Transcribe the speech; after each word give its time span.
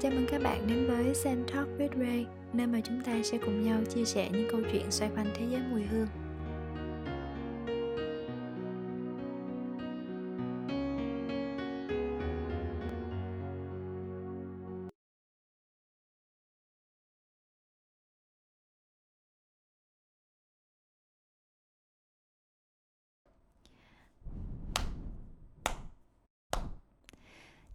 Chào 0.00 0.12
mừng 0.12 0.26
các 0.30 0.42
bạn 0.42 0.66
đến 0.66 0.86
với 0.86 1.14
Sen 1.14 1.44
Talk 1.52 1.68
with 1.78 2.00
Ray, 2.00 2.26
nơi 2.52 2.66
mà 2.66 2.80
chúng 2.84 3.00
ta 3.00 3.22
sẽ 3.22 3.38
cùng 3.38 3.62
nhau 3.62 3.80
chia 3.94 4.04
sẻ 4.04 4.28
những 4.32 4.48
câu 4.50 4.60
chuyện 4.72 4.90
xoay 4.90 5.10
quanh 5.16 5.26
thế 5.34 5.46
giới 5.50 5.60
mùi 5.70 5.82
hương. 5.82 6.06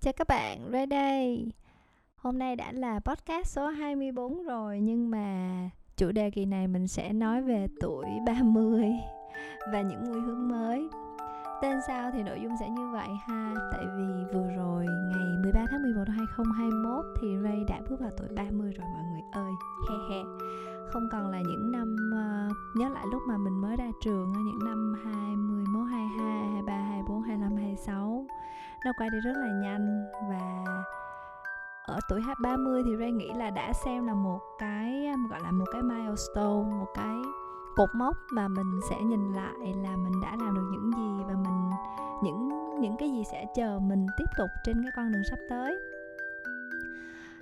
Chào 0.01 0.13
các 0.13 0.27
bạn, 0.27 0.69
Ray 0.71 0.85
đây. 0.85 1.45
Hôm 2.23 2.39
nay 2.39 2.55
đã 2.55 2.71
là 2.71 2.99
podcast 2.99 3.47
số 3.47 3.67
24 3.67 4.43
rồi 4.43 4.79
nhưng 4.79 5.09
mà 5.09 5.49
chủ 5.97 6.11
đề 6.11 6.29
kỳ 6.31 6.45
này 6.45 6.67
mình 6.67 6.87
sẽ 6.87 7.13
nói 7.13 7.41
về 7.41 7.67
tuổi 7.81 8.05
30 8.25 8.91
và 9.71 9.81
những 9.81 10.03
mùi 10.07 10.21
hướng 10.21 10.49
mới. 10.49 10.89
Tên 11.61 11.79
sao 11.87 12.11
thì 12.11 12.23
nội 12.23 12.39
dung 12.43 12.51
sẽ 12.59 12.69
như 12.69 12.89
vậy 12.93 13.07
ha? 13.27 13.53
Tại 13.71 13.85
vì 13.97 14.03
vừa 14.33 14.47
rồi 14.57 14.85
ngày 14.85 15.37
13 15.43 15.65
tháng 15.71 15.81
11 15.81 16.03
năm 16.07 16.17
2021 16.17 17.05
thì 17.21 17.27
Ray 17.43 17.63
đã 17.67 17.81
bước 17.89 17.99
vào 17.99 18.11
tuổi 18.17 18.27
30 18.35 18.71
rồi 18.71 18.87
mọi 18.93 19.03
người 19.11 19.21
ơi. 19.31 19.51
He 19.89 20.15
he. 20.15 20.21
Không 20.93 21.09
còn 21.11 21.31
là 21.31 21.41
những 21.41 21.71
năm 21.71 21.95
uh, 22.13 22.77
Nhớ 22.77 22.89
lại 22.89 23.05
lúc 23.11 23.21
mà 23.27 23.37
mình 23.37 23.61
mới 23.61 23.75
ra 23.75 23.91
trường 24.01 24.31
Những 24.31 24.59
năm 24.65 24.93
21, 25.03 25.87
22, 25.89 26.47
23, 26.47 26.73
24, 26.73 27.21
25, 27.21 27.55
26 27.55 28.25
Nó 28.85 28.91
qua 28.97 29.09
đi 29.09 29.19
rất 29.19 29.33
là 29.37 29.47
nhanh 29.61 30.05
Và 30.29 30.63
ở 31.85 31.99
tuổi 32.09 32.21
30 32.39 32.83
thì 32.85 32.91
Ray 32.99 33.11
nghĩ 33.11 33.29
là 33.35 33.49
đã 33.49 33.73
xem 33.85 34.07
là 34.07 34.13
một 34.13 34.39
cái 34.59 35.07
um, 35.07 35.27
gọi 35.27 35.39
là 35.43 35.51
một 35.51 35.65
cái 35.73 35.81
milestone 35.81 36.71
một 36.79 36.87
cái 36.95 37.15
cột 37.75 37.89
mốc 37.95 38.17
mà 38.31 38.47
mình 38.47 38.79
sẽ 38.89 39.01
nhìn 39.01 39.33
lại 39.33 39.73
là 39.83 39.95
mình 39.95 40.21
đã 40.21 40.35
làm 40.39 40.55
được 40.55 40.69
những 40.71 40.91
gì 40.91 41.23
và 41.27 41.33
mình 41.33 41.69
những 42.23 42.49
những 42.81 42.97
cái 42.97 43.09
gì 43.11 43.23
sẽ 43.31 43.45
chờ 43.55 43.79
mình 43.79 44.07
tiếp 44.17 44.25
tục 44.37 44.49
trên 44.63 44.83
cái 44.83 44.91
con 44.95 45.11
đường 45.11 45.23
sắp 45.29 45.39
tới. 45.49 45.75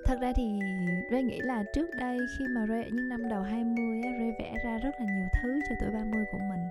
Thật 0.05 0.17
ra 0.21 0.33
thì 0.35 0.59
Ray 1.11 1.23
nghĩ 1.23 1.39
là 1.39 1.63
trước 1.73 1.87
đây 1.99 2.17
khi 2.37 2.45
mà 2.55 2.65
Ray 2.69 2.83
ở 2.83 2.89
những 2.93 3.09
năm 3.09 3.29
đầu 3.29 3.41
20 3.41 4.01
á, 4.03 4.11
Ray 4.19 4.31
vẽ 4.39 4.55
ra 4.65 4.77
rất 4.77 4.91
là 4.99 5.05
nhiều 5.05 5.27
thứ 5.41 5.59
cho 5.69 5.75
tuổi 5.81 5.89
30 5.93 6.25
của 6.31 6.39
mình. 6.49 6.61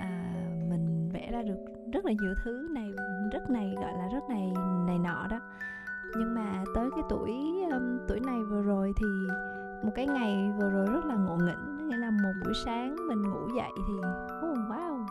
À, 0.00 0.34
mình 0.70 1.10
vẽ 1.12 1.30
ra 1.32 1.42
được 1.42 1.58
rất 1.92 2.04
là 2.04 2.12
nhiều 2.12 2.34
thứ 2.44 2.68
này 2.74 2.90
rất 3.32 3.50
này 3.50 3.74
gọi 3.76 3.92
là 3.92 4.08
rất 4.12 4.24
này 4.28 4.52
này 4.86 4.98
nọ 4.98 5.26
đó 5.30 5.40
nhưng 6.16 6.34
mà 6.34 6.64
tới 6.74 6.90
cái 6.90 7.04
tuổi 7.08 7.62
um, 7.70 7.98
tuổi 8.08 8.20
này 8.20 8.42
vừa 8.42 8.62
rồi 8.62 8.92
thì 8.96 9.06
một 9.84 9.92
cái 9.94 10.06
ngày 10.06 10.52
vừa 10.58 10.70
rồi 10.70 10.86
rất 10.86 11.04
là 11.04 11.14
ngộ 11.14 11.36
nghĩnh 11.36 11.88
nghĩa 11.88 11.96
là 11.96 12.10
một 12.10 12.32
buổi 12.44 12.54
sáng 12.64 12.96
mình 13.08 13.22
ngủ 13.22 13.48
dậy 13.56 13.72
thì 13.88 13.94
oh 14.50 14.58
wow 14.58 15.04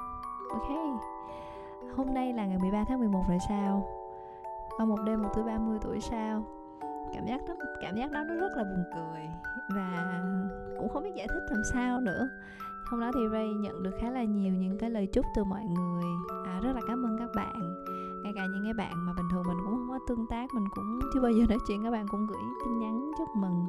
ok. 0.49 0.69
Hôm 1.97 2.13
nay 2.13 2.33
là 2.33 2.45
ngày 2.45 2.57
13 2.61 2.83
tháng 2.87 2.99
11 2.99 3.23
rồi 3.29 3.37
sao? 3.49 3.87
Qua 4.77 4.85
một 4.85 4.99
đêm 5.05 5.21
một 5.21 5.29
tuổi 5.35 5.43
30 5.43 5.77
tuổi 5.81 5.99
sao? 5.99 6.45
Cảm 7.13 7.25
giác 7.25 7.41
đó 7.47 7.53
cảm 7.81 7.95
giác 7.95 8.11
đó 8.11 8.23
nó 8.23 8.35
rất 8.35 8.51
là 8.57 8.63
buồn 8.63 8.83
cười 8.95 9.27
và 9.75 10.21
cũng 10.77 10.89
không 10.89 11.03
biết 11.03 11.15
giải 11.15 11.27
thích 11.27 11.43
làm 11.51 11.63
sao 11.73 11.99
nữa. 12.01 12.29
Hôm 12.85 12.99
đó 13.01 13.11
thì 13.15 13.19
Ray 13.31 13.47
nhận 13.53 13.83
được 13.83 13.91
khá 14.01 14.09
là 14.09 14.23
nhiều 14.23 14.53
những 14.53 14.77
cái 14.77 14.89
lời 14.89 15.07
chúc 15.13 15.25
từ 15.35 15.43
mọi 15.43 15.63
người. 15.63 16.03
À, 16.45 16.59
rất 16.63 16.75
là 16.75 16.81
cảm 16.88 17.05
ơn 17.05 17.17
các 17.17 17.29
bạn 17.35 17.85
ngay 18.33 18.47
cả 18.47 18.51
những 18.53 18.63
cái 18.63 18.73
bạn 18.73 19.05
mà 19.05 19.13
bình 19.13 19.25
thường 19.31 19.43
mình 19.47 19.57
cũng 19.65 19.75
không 19.75 19.89
có 19.89 19.99
tương 20.07 20.27
tác 20.27 20.53
mình 20.53 20.63
cũng 20.75 20.99
chưa 21.13 21.21
bao 21.21 21.31
giờ 21.31 21.45
nói 21.49 21.57
chuyện 21.67 21.83
các 21.83 21.91
bạn 21.91 22.05
cũng 22.07 22.27
gửi 22.27 22.41
tin 22.66 22.79
nhắn 22.79 23.11
chúc 23.17 23.29
mừng. 23.35 23.67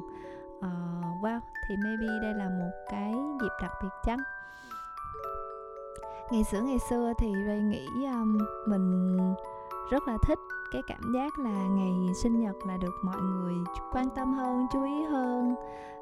Uh, 0.57 1.23
wow 1.23 1.39
thì 1.67 1.75
maybe 1.83 2.07
đây 2.21 2.33
là 2.33 2.49
một 2.49 2.71
cái 2.91 3.13
dịp 3.41 3.51
đặc 3.61 3.71
biệt 3.83 3.89
chăng? 4.03 4.19
Ngày 6.31 6.43
xưa 6.43 6.61
ngày 6.61 6.79
xưa 6.89 7.13
thì 7.19 7.33
Ray 7.47 7.61
nghĩ 7.61 7.87
um, 8.05 8.37
mình 8.67 9.17
rất 9.91 10.07
là 10.07 10.17
thích 10.27 10.39
cái 10.71 10.81
cảm 10.87 11.01
giác 11.15 11.39
là 11.39 11.67
ngày 11.67 12.13
sinh 12.15 12.39
nhật 12.39 12.55
là 12.67 12.77
được 12.77 12.93
mọi 13.03 13.21
người 13.21 13.53
quan 13.91 14.05
tâm 14.15 14.33
hơn 14.33 14.67
chú 14.73 14.83
ý 14.83 15.03
hơn. 15.03 15.55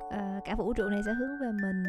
Uh, 0.08 0.44
cả 0.46 0.56
vũ 0.58 0.74
trụ 0.74 0.84
này 0.90 1.02
sẽ 1.06 1.14
hướng 1.14 1.40
về 1.42 1.52
mình. 1.62 1.84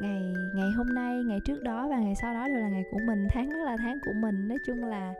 Ngày 0.00 0.34
ngày 0.54 0.70
hôm 0.76 0.86
nay 0.94 1.22
ngày 1.26 1.38
trước 1.44 1.62
đó 1.62 1.88
và 1.90 1.98
ngày 1.98 2.14
sau 2.14 2.34
đó 2.34 2.48
đều 2.48 2.56
là 2.56 2.68
ngày 2.68 2.84
của 2.90 2.98
mình 3.06 3.26
tháng 3.30 3.50
đó 3.50 3.56
là 3.56 3.76
tháng 3.76 3.98
của 4.04 4.12
mình. 4.12 4.48
Nói 4.48 4.58
chung 4.66 4.84
là 4.84 5.14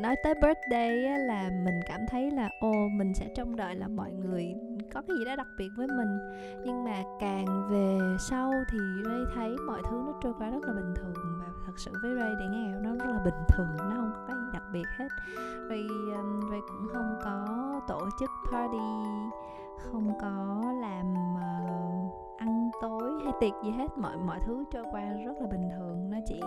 nói 0.00 0.16
tới 0.22 0.34
birthday 0.34 1.04
á, 1.04 1.18
là 1.18 1.50
mình 1.64 1.80
cảm 1.86 2.00
thấy 2.10 2.30
là 2.30 2.50
ô 2.60 2.72
mình 2.92 3.14
sẽ 3.14 3.28
trông 3.36 3.56
đợi 3.56 3.74
là 3.74 3.88
mọi 3.88 4.12
người 4.12 4.54
có 4.94 5.02
cái 5.08 5.16
gì 5.18 5.24
đó 5.24 5.36
đặc 5.36 5.46
biệt 5.58 5.68
với 5.76 5.86
mình. 5.86 6.18
Nhưng 6.64 6.84
mà 6.84 7.02
càng 7.20 7.68
về 7.70 7.98
sau 8.30 8.52
thì 8.72 8.78
Ray 9.04 9.20
thấy 9.34 9.56
mọi 9.66 9.82
thứ 9.90 10.02
nó 10.06 10.12
trôi 10.22 10.32
qua 10.38 10.50
rất 10.50 10.62
là 10.62 10.72
bình 10.72 10.94
thường. 10.96 11.14
Và 11.40 11.46
thật 11.66 11.72
sự 11.76 11.92
với 12.02 12.10
Ray 12.20 12.30
thì 12.40 12.46
nghe 12.50 12.68
nó 12.82 12.94
rất 12.94 13.10
là 13.12 13.20
bình 13.24 13.44
thường 13.48 13.76
nó 13.78 13.94
không 13.96 14.10
có 14.14 14.24
cái 14.26 14.36
gì 14.36 14.50
đặc 14.52 14.62
biệt 14.72 14.86
hết. 14.98 15.08
Ray 15.68 15.86
um, 16.16 16.50
Ray 16.50 16.60
cũng 16.68 16.88
không 16.92 17.18
có 17.24 17.46
tổ 17.88 18.08
chức 18.20 18.30
party 18.52 18.78
không 19.92 20.12
có 20.20 20.62
làm 20.80 21.14
uh, 21.34 21.73
tối 22.82 23.12
hay 23.24 23.32
tiệc 23.40 23.52
gì 23.64 23.70
hết 23.70 23.98
mọi 23.98 24.16
mọi 24.16 24.38
thứ 24.46 24.64
trôi 24.72 24.84
qua 24.90 25.00
rất 25.26 25.32
là 25.40 25.46
bình 25.50 25.68
thường. 25.76 26.10
Nó 26.10 26.18
chỉ 26.28 26.40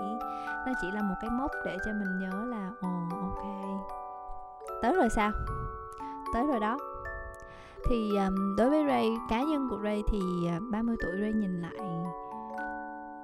nó 0.66 0.74
chỉ 0.82 0.88
là 0.94 1.02
một 1.02 1.16
cái 1.22 1.30
mốc 1.30 1.52
để 1.66 1.78
cho 1.86 1.92
mình 1.94 2.20
nhớ 2.20 2.46
là 2.46 2.72
ồ 2.82 3.18
ok 3.22 3.44
tới 4.82 4.96
rồi 4.96 5.10
sao? 5.10 5.32
Tới 6.34 6.48
rồi 6.48 6.60
đó. 6.60 6.78
Thì 7.90 8.18
um, 8.18 8.56
đối 8.58 8.70
với 8.70 8.86
Ray 8.88 9.10
cá 9.30 9.42
nhân 9.42 9.68
của 9.70 9.80
Ray 9.84 10.02
thì 10.12 10.20
ờ, 10.48 10.58
uh, 10.58 10.64
30 10.72 10.96
tuổi 11.02 11.22
Ray 11.22 11.34
nhìn 11.34 11.62
lại 11.62 11.88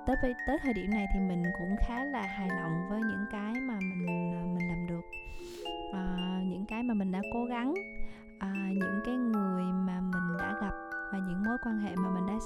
tới 0.05 0.33
tới 0.47 0.57
thời 0.63 0.73
điểm 0.73 0.91
này 0.91 1.05
thì 1.13 1.19
mình 1.19 1.43
cũng 1.59 1.75
khá 1.87 2.03
là 2.03 2.21
hài 2.21 2.47
lòng 2.47 2.89
với 2.89 2.99
những 2.99 3.25
cái 3.31 3.53
mà 3.53 3.79
mình 3.79 4.07
ờ, 4.07 4.45
mình 4.45 4.67
làm 4.67 4.87
được. 4.87 5.01
Uh, 5.89 6.47
những 6.47 6.65
cái 6.65 6.83
mà 6.83 6.93
mình 6.93 7.11
đã 7.11 7.21
cố 7.33 7.45
gắng 7.45 7.73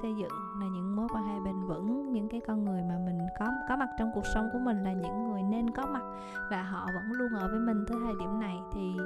xây 0.01 0.15
dựng 0.15 0.31
là 0.59 0.65
những 0.67 0.95
mối 0.95 1.07
quan 1.13 1.23
hệ 1.23 1.39
bền 1.45 1.67
vững 1.67 2.11
những 2.11 2.29
cái 2.29 2.41
con 2.47 2.65
người 2.65 2.81
mà 2.89 2.95
mình 3.05 3.17
có 3.39 3.45
có 3.69 3.75
mặt 3.75 3.89
trong 3.99 4.11
cuộc 4.13 4.25
sống 4.33 4.49
của 4.53 4.59
mình 4.59 4.83
là 4.83 4.93
những 4.93 5.23
người 5.23 5.43
nên 5.43 5.69
có 5.69 5.85
mặt 5.85 6.03
và 6.51 6.63
họ 6.63 6.85
vẫn 6.85 7.11
luôn 7.11 7.33
ở 7.33 7.47
với 7.47 7.59
mình 7.59 7.85
tới 7.87 7.97
thời 8.05 8.13
điểm 8.19 8.39
này. 8.39 8.59
Thì 8.73 8.97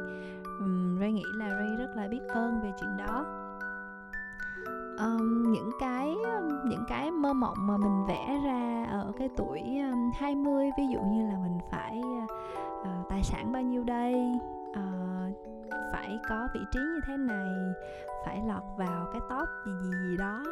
um, 0.60 1.00
Ray 1.00 1.12
nghĩ 1.12 1.24
là 1.38 1.50
Ray 1.50 1.76
rất 1.80 1.94
là 1.96 2.08
biết 2.08 2.22
ơn 2.28 2.62
về 2.64 2.72
chuyện 2.80 2.98
đó. 2.98 3.26
Um, 5.00 5.52
những 5.52 5.72
cái 5.80 6.16
những 6.66 6.84
cái 6.88 7.12
mơ 7.12 7.34
mộng 7.34 7.58
mà 7.60 7.78
mình 7.78 8.06
vẽ 8.08 8.40
ra 8.46 8.86
ở 8.92 9.12
cái 9.18 9.30
tuổi 9.38 9.60
um, 9.60 10.12
20 10.16 10.70
ví 10.78 10.84
dụ 10.94 11.00
như 11.00 11.28
là 11.28 11.38
mình 11.44 11.60
phải 11.72 12.02
uh, 12.82 13.10
tài 13.10 13.24
sản 13.24 13.52
bao 13.52 13.62
nhiêu 13.62 13.84
đây 13.84 14.32
uh, 14.72 15.36
phải 15.92 16.20
có 16.30 16.48
vị 16.54 16.60
trí 16.72 16.80
như 16.80 17.00
thế 17.08 17.18
này 17.18 17.48
phải 18.26 18.42
lọt 18.48 18.64
vào 18.78 19.06
cái 19.14 19.22
top 19.30 19.50
gì 19.66 19.72
gì 19.84 19.92
gì 20.10 20.18
đó 20.18 20.44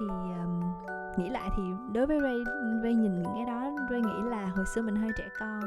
thì 0.00 0.06
um, 0.08 0.60
nghĩ 1.16 1.28
lại 1.28 1.50
thì 1.56 1.62
đối 1.92 2.06
với 2.06 2.20
Ray 2.20 2.38
Ray 2.82 2.94
nhìn 2.94 3.22
những 3.22 3.32
cái 3.34 3.44
đó 3.44 3.70
Ray 3.90 4.00
nghĩ 4.00 4.22
là 4.30 4.46
hồi 4.46 4.64
xưa 4.74 4.82
mình 4.82 4.96
hơi 4.96 5.10
trẻ 5.18 5.24
con. 5.38 5.60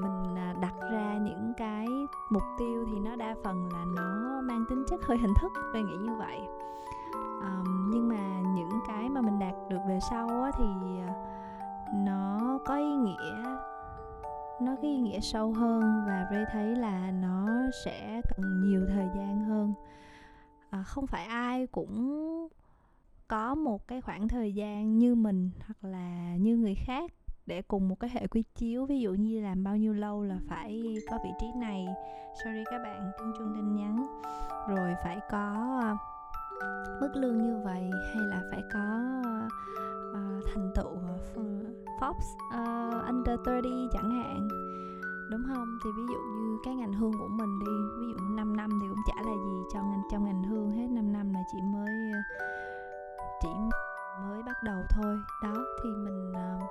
Mình 0.00 0.36
à, 0.36 0.54
đặt 0.60 0.74
ra 0.92 1.14
những 1.14 1.52
cái 1.56 1.86
mục 2.30 2.42
tiêu 2.58 2.86
thì 2.92 2.98
nó 2.98 3.16
đa 3.16 3.34
phần 3.44 3.68
là 3.72 3.84
nó 3.96 4.40
mang 4.40 4.64
tính 4.68 4.84
chất 4.88 5.00
hơi 5.02 5.18
hình 5.18 5.32
thức 5.40 5.52
Ray 5.72 5.82
nghĩ 5.82 5.96
như 5.96 6.14
vậy. 6.18 6.38
Um, 7.40 7.90
nhưng 7.90 8.08
mà 8.08 8.40
những 8.54 8.80
cái 8.88 9.08
mà 9.08 9.20
mình 9.20 9.38
đạt 9.38 9.54
được 9.70 9.80
về 9.88 9.98
sau 10.10 10.28
á, 10.42 10.50
thì 10.58 10.64
à, 11.06 11.14
nó 11.94 12.58
có 12.66 12.76
ý 12.76 12.96
nghĩa 12.96 13.56
nó 14.60 14.76
có 14.76 14.82
ý 14.82 14.98
nghĩa 14.98 15.20
sâu 15.20 15.52
hơn 15.52 16.04
và 16.06 16.26
Ray 16.30 16.44
thấy 16.52 16.76
là 16.76 17.10
nó 17.10 17.48
sẽ 17.84 18.20
cần 18.36 18.60
nhiều 18.60 18.80
thời 18.88 19.08
gian 19.16 19.44
hơn. 19.44 19.74
À, 20.70 20.82
không 20.82 21.06
phải 21.06 21.24
ai 21.24 21.66
cũng 21.66 22.48
có 23.28 23.54
một 23.54 23.88
cái 23.88 24.00
khoảng 24.00 24.28
thời 24.28 24.54
gian 24.54 24.98
như 24.98 25.14
mình 25.14 25.50
hoặc 25.66 25.90
là 25.90 26.36
như 26.36 26.56
người 26.56 26.74
khác 26.74 27.12
để 27.46 27.62
cùng 27.62 27.88
một 27.88 28.00
cái 28.00 28.10
hệ 28.10 28.26
quy 28.26 28.44
chiếu 28.54 28.86
ví 28.86 29.00
dụ 29.00 29.12
như 29.12 29.40
làm 29.40 29.64
bao 29.64 29.76
nhiêu 29.76 29.92
lâu 29.92 30.22
là 30.22 30.38
phải 30.48 30.82
có 31.10 31.18
vị 31.24 31.30
trí 31.40 31.46
này. 31.56 31.86
Sorry 32.44 32.64
các 32.70 32.78
bạn 32.84 33.10
tiếng 33.18 33.32
chuông 33.38 33.54
tin 33.54 33.74
nhắn. 33.74 34.06
Rồi 34.68 34.94
phải 35.04 35.20
có 35.30 35.78
ờ, 36.60 36.96
mức 37.00 37.10
lương 37.14 37.42
như 37.42 37.60
vậy 37.64 37.90
hay 38.14 38.22
là 38.26 38.42
phải 38.50 38.62
có 38.72 39.20
uh, 40.10 40.44
thành 40.46 40.70
tựu 40.74 40.96
ờ, 41.06 41.18
Forbes 42.00 42.98
uh, 43.00 43.06
under 43.06 43.38
30 43.46 43.62
chẳng 43.92 44.10
hạn. 44.10 44.48
Đúng 45.30 45.42
không? 45.46 45.78
Thì 45.84 45.90
ví 45.96 46.02
dụ 46.06 46.18
như 46.18 46.58
cái 46.64 46.74
ngành 46.74 46.92
hương 46.92 47.12
của 47.12 47.28
mình 47.28 47.58
đi 47.60 47.72
ví 48.00 48.12
dụ 48.12 48.34
5 48.36 48.56
năm 48.56 48.70
thì 48.82 48.88
cũng 48.88 49.02
chả 49.06 49.22
là 49.22 49.32
gì 49.32 49.62
cho 49.72 49.82
ngành 49.82 50.02
trong 50.10 50.24
ngành 50.24 50.42
hương 50.42 50.70
hết. 50.70 50.86
5 50.90 51.12
năm 51.12 51.32
là 51.32 51.40
chị 51.52 51.58
mới 51.62 52.12
chỉ 53.42 53.48
mới 54.28 54.42
bắt 54.42 54.62
đầu 54.62 54.78
thôi. 54.90 55.16
Đó 55.42 55.54
thì 55.82 55.88
mình 55.88 56.32
uh, 56.32 56.62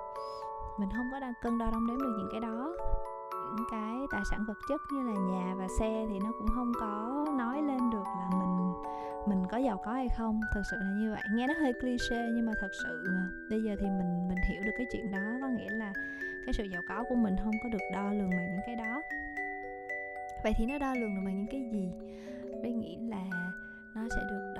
mình 0.79 0.89
không 0.95 1.09
có 1.11 1.19
đang 1.19 1.33
cân 1.41 1.57
đo 1.57 1.65
đong 1.71 1.87
đếm 1.87 1.97
được 1.97 2.15
những 2.17 2.29
cái 2.31 2.41
đó. 2.41 2.75
Những 3.55 3.67
cái 3.71 3.95
tài 4.11 4.21
sản 4.31 4.45
vật 4.47 4.57
chất 4.69 4.81
như 4.91 5.03
là 5.03 5.13
nhà 5.13 5.55
và 5.57 5.67
xe 5.79 6.05
thì 6.09 6.19
nó 6.19 6.31
cũng 6.39 6.47
không 6.55 6.71
có 6.79 7.25
nói 7.37 7.61
lên 7.61 7.89
được 7.89 8.03
là 8.03 8.29
mình 8.31 8.73
mình 9.27 9.47
có 9.51 9.57
giàu 9.57 9.81
có 9.85 9.91
hay 9.91 10.07
không. 10.17 10.41
Thật 10.53 10.61
sự 10.71 10.77
là 10.79 10.91
như 10.99 11.11
vậy. 11.11 11.23
Nghe 11.35 11.47
nó 11.47 11.53
hơi 11.59 11.73
cliché 11.73 12.27
nhưng 12.35 12.45
mà 12.45 12.53
thật 12.61 12.71
sự 12.83 13.03
bây 13.49 13.63
giờ 13.63 13.75
thì 13.79 13.87
mình 13.87 14.27
mình 14.27 14.37
hiểu 14.49 14.63
được 14.63 14.71
cái 14.77 14.87
chuyện 14.93 15.11
đó. 15.11 15.37
Có 15.41 15.47
nghĩa 15.47 15.69
là 15.69 15.93
cái 16.45 16.53
sự 16.53 16.63
giàu 16.63 16.81
có 16.89 17.03
của 17.09 17.15
mình 17.15 17.35
không 17.43 17.53
có 17.63 17.69
được 17.69 17.85
đo 17.93 18.11
lường 18.11 18.29
bằng 18.29 18.47
những 18.51 18.61
cái 18.65 18.75
đó. 18.75 19.01
Vậy 20.43 20.53
thì 20.57 20.65
nó 20.65 20.77
đo 20.77 20.93
lường 20.93 21.15
được 21.15 21.21
bằng 21.25 21.37
những 21.37 21.47
cái 21.51 21.69
gì? 21.73 21.91
Tôi 22.63 22.71
nghĩ 22.71 22.97
là 23.01 23.23
nó 23.95 24.01
sẽ 24.09 24.21
được 24.29 24.53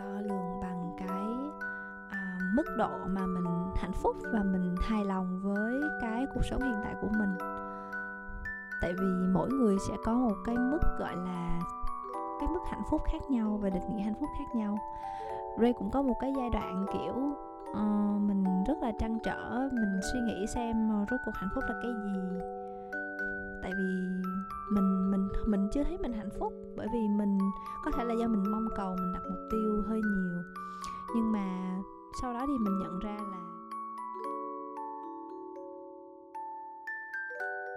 mức 2.58 2.78
độ 2.78 2.90
mà 3.08 3.26
mình 3.26 3.46
hạnh 3.76 3.92
phúc 3.94 4.16
và 4.34 4.44
mình 4.44 4.76
hài 4.82 5.06
lòng 5.06 5.40
với 5.44 5.82
cái 6.02 6.26
cuộc 6.34 6.42
sống 6.50 6.62
hiện 6.62 6.80
tại 6.84 6.96
của 7.02 7.10
mình. 7.18 7.30
Tại 8.82 8.94
vì 8.94 9.08
mỗi 9.34 9.50
người 9.50 9.78
sẽ 9.88 9.96
có 10.06 10.14
một 10.14 10.36
cái 10.46 10.58
mức 10.58 10.80
gọi 11.00 11.16
là 11.16 11.60
cái 12.40 12.50
mức 12.50 12.60
hạnh 12.70 12.84
phúc 12.92 13.02
khác 13.12 13.22
nhau 13.30 13.60
và 13.62 13.70
định 13.70 13.96
nghĩa 13.96 14.04
hạnh 14.04 14.16
phúc 14.20 14.30
khác 14.40 14.56
nhau. 14.56 14.78
Ray 15.62 15.74
cũng 15.74 15.92
có 15.92 16.02
một 16.02 16.16
cái 16.20 16.34
giai 16.38 16.50
đoạn 16.50 16.86
kiểu 16.94 17.14
uh, 17.72 18.22
mình 18.22 18.64
rất 18.68 18.78
là 18.82 18.92
trăn 19.00 19.20
trở 19.24 19.70
mình 19.72 20.00
suy 20.14 20.20
nghĩ 20.20 20.48
xem 20.48 21.02
uh, 21.02 21.10
rốt 21.10 21.20
cuộc 21.26 21.36
hạnh 21.36 21.50
phúc 21.56 21.64
là 21.68 21.76
cái 21.82 21.92
gì. 21.92 22.20
Tại 23.62 23.72
vì 23.72 24.22
mình 24.74 25.12
mình 25.12 25.28
mình 25.48 25.70
chưa 25.72 25.84
thấy 25.84 25.98
mình 25.98 26.14
hạnh 26.14 26.30
phúc 26.40 26.54
bởi 26.78 26.88
vì 26.94 27.08
mình 27.18 27.38
có 27.86 27.92
thể 27.92 28.04
là 28.04 28.14
do 28.14 28.28
mình 28.28 28.52
mong 28.52 28.68
cầu 28.76 28.96
mình 28.96 29.14
đặt 29.14 29.24
mục 29.30 29.40
tiêu 29.52 29.84
hơi 29.88 30.02
nhiều. 30.02 30.44
Nhưng 31.16 31.32
mà 31.32 31.78
sau 32.22 32.34
đó 32.34 32.46
thì 32.48 32.58
mình 32.58 32.78
nhận 32.80 33.00
ra 33.00 33.18
là 33.32 33.38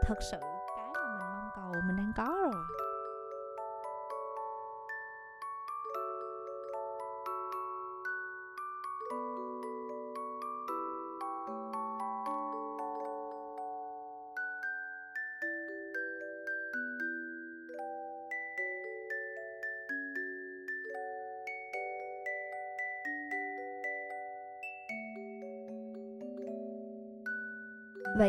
thật 0.03 0.19
sự 0.31 0.39
cái 0.77 0.91
mà 0.95 1.19
mình 1.19 1.27
mong 1.33 1.49
cầu, 1.55 1.83
mình 1.87 1.97
đang 1.97 2.13
có 2.17 2.40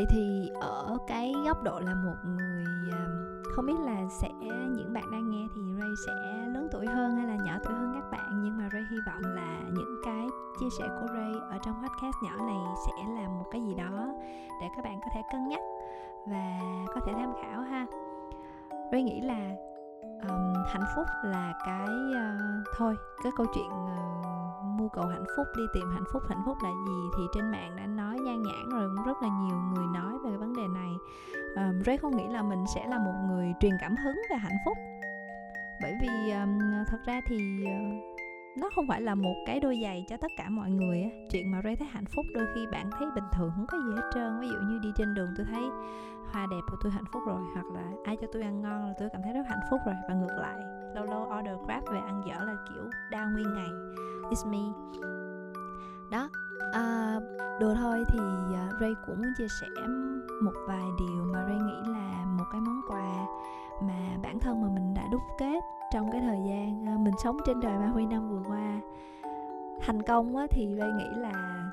vậy 0.02 0.08
thì 0.10 0.50
ở 0.62 0.98
cái 1.08 1.34
góc 1.46 1.64
độ 1.64 1.80
là 1.80 1.96
một 1.96 2.16
người 2.26 2.64
à, 2.92 3.06
không 3.56 3.66
biết 3.66 3.80
là 3.80 3.98
sẽ 4.10 4.30
những 4.70 4.94
bạn 4.94 5.12
đang 5.12 5.30
nghe 5.30 5.48
thì 5.56 5.62
Ray 5.80 5.90
sẽ 6.06 6.12
lớn 6.54 6.68
tuổi 6.72 6.86
hơn 6.86 7.16
hay 7.16 7.28
là 7.28 7.36
nhỏ 7.46 7.58
tuổi 7.64 7.74
hơn 7.74 7.92
các 7.96 8.12
bạn 8.12 8.42
nhưng 8.44 8.58
mà 8.58 8.70
Ray 8.74 8.84
hy 8.92 8.98
vọng 9.08 9.34
là 9.36 9.60
những 9.72 10.02
cái 10.06 10.28
chia 10.60 10.70
sẻ 10.70 10.88
của 10.88 11.08
Ray 11.14 11.34
ở 11.50 11.58
trong 11.66 11.76
podcast 11.84 12.16
nhỏ 12.24 12.46
này 12.46 12.58
sẽ 12.86 13.04
là 13.14 13.28
một 13.28 13.46
cái 13.52 13.62
gì 13.62 13.74
đó 13.74 14.14
để 14.62 14.68
các 14.76 14.86
bạn 14.86 15.00
có 15.02 15.08
thể 15.14 15.22
cân 15.32 15.48
nhắc 15.48 15.62
và 16.26 16.60
có 16.96 17.02
thể 17.06 17.14
tham 17.14 17.34
khảo 17.42 17.62
ha. 17.62 17.86
Ray 18.92 19.04
nghĩ 19.04 19.22
là 19.22 19.56
um, 20.30 20.54
hạnh 20.68 20.86
phúc 20.96 21.06
là 21.24 21.54
cái 21.66 21.90
uh, 22.10 22.68
thôi 22.78 22.96
cái 23.24 23.32
câu 23.38 23.46
chuyện 23.54 23.70
uh, 23.70 24.32
mưu 24.80 24.90
cầu 24.90 25.06
hạnh 25.08 25.26
phúc 25.38 25.48
đi 25.58 25.64
tìm 25.74 25.92
hạnh 25.94 26.06
phúc 26.14 26.24
hạnh 26.30 26.42
phúc 26.46 26.58
là 26.64 26.70
gì 26.88 27.10
thì 27.18 27.24
trên 27.34 27.52
mạng 27.52 27.76
đã 27.78 27.86
nói 27.86 28.11
nhan 28.24 28.44
nhản 28.44 28.70
rồi 28.70 28.90
cũng 28.96 29.06
rất 29.06 29.22
là 29.22 29.30
nhiều 29.30 29.58
người 29.74 29.86
nói 29.94 30.14
về 30.24 30.30
cái 30.30 30.38
vấn 30.38 30.56
đề 30.56 30.68
này. 30.68 30.94
Um, 31.56 31.84
Ray 31.86 31.98
không 31.98 32.18
nghĩ 32.18 32.28
là 32.28 32.42
mình 32.42 32.64
sẽ 32.76 32.88
là 32.88 33.00
một 33.00 33.14
người 33.28 33.54
truyền 33.60 33.74
cảm 33.82 33.96
hứng 33.96 34.16
về 34.30 34.38
hạnh 34.38 34.58
phúc. 34.66 34.78
Bởi 35.82 35.94
vì 36.02 36.32
um, 36.32 36.60
thật 36.88 36.98
ra 37.06 37.22
thì 37.26 37.66
uh, 37.66 38.18
nó 38.58 38.70
không 38.76 38.88
phải 38.88 39.02
là 39.02 39.16
một 39.16 39.36
cái 39.46 39.60
đôi 39.60 39.80
giày 39.84 40.06
cho 40.10 40.18
tất 40.18 40.32
cả 40.38 40.50
mọi 40.50 40.70
người 40.70 41.02
á. 41.02 41.10
Chuyện 41.32 41.52
mà 41.52 41.62
Ray 41.64 41.76
thấy 41.76 41.88
hạnh 41.88 42.06
phúc 42.16 42.26
đôi 42.34 42.46
khi 42.56 42.68
bạn 42.72 42.90
thấy 42.92 43.08
bình 43.16 43.24
thường 43.34 43.52
không 43.56 43.66
có 43.68 43.78
gì 43.78 43.94
hết 43.96 44.10
trơn. 44.14 44.40
Ví 44.42 44.48
dụ 44.48 44.58
như 44.70 44.80
đi 44.80 44.90
trên 44.96 45.14
đường 45.14 45.30
tôi 45.38 45.46
thấy 45.52 45.64
hoa 46.32 46.46
đẹp 46.52 46.62
và 46.72 46.78
tôi 46.84 46.92
hạnh 46.92 47.06
phúc 47.14 47.22
rồi 47.28 47.42
hoặc 47.54 47.66
là 47.76 47.84
ai 48.04 48.18
cho 48.22 48.28
tôi 48.34 48.42
ăn 48.42 48.62
ngon 48.62 48.88
là 48.88 48.94
tôi 49.00 49.10
cảm 49.14 49.22
thấy 49.24 49.34
rất 49.34 49.44
hạnh 49.50 49.62
phúc 49.72 49.80
rồi. 49.86 49.96
Và 50.10 50.14
ngược 50.16 50.38
lại 50.40 50.56
lâu 50.96 51.06
lâu 51.06 51.32
order 51.40 51.56
grab 51.66 51.84
về 51.92 52.00
ăn 52.00 52.22
dở 52.28 52.46
là 52.46 52.56
kiểu 52.70 52.84
đau 53.12 53.30
nguyên 53.34 53.54
ngày. 53.54 53.70
It's 54.30 54.52
me. 54.52 54.74
Đó 56.12 56.30
đùa 57.62 57.74
thôi 57.76 58.06
thì 58.08 58.20
à, 58.54 58.70
Ray 58.80 58.94
cũng 59.06 59.18
muốn 59.18 59.34
chia 59.38 59.48
sẻ 59.62 59.68
một 60.44 60.54
vài 60.68 60.86
điều 61.00 61.24
mà 61.34 61.44
Ray 61.48 61.60
nghĩ 61.60 61.92
là 61.92 62.26
một 62.26 62.44
cái 62.52 62.62
món 62.62 62.82
quà 62.88 63.26
mà 63.82 64.18
bản 64.24 64.40
thân 64.40 64.62
mà 64.62 64.68
mình 64.74 64.94
đã 64.94 65.08
đúc 65.12 65.22
kết 65.40 65.60
trong 65.94 66.12
cái 66.12 66.22
thời 66.22 66.40
gian 66.48 66.86
à, 66.88 66.96
mình 67.00 67.14
sống 67.24 67.38
trên 67.46 67.60
đời 67.60 67.78
30 67.78 68.06
năm 68.06 68.30
vừa 68.30 68.42
qua. 68.50 68.80
Thành 69.82 70.02
công 70.02 70.36
á, 70.36 70.48
thì 70.50 70.76
Ray 70.80 70.90
nghĩ 70.92 71.10
là 71.16 71.64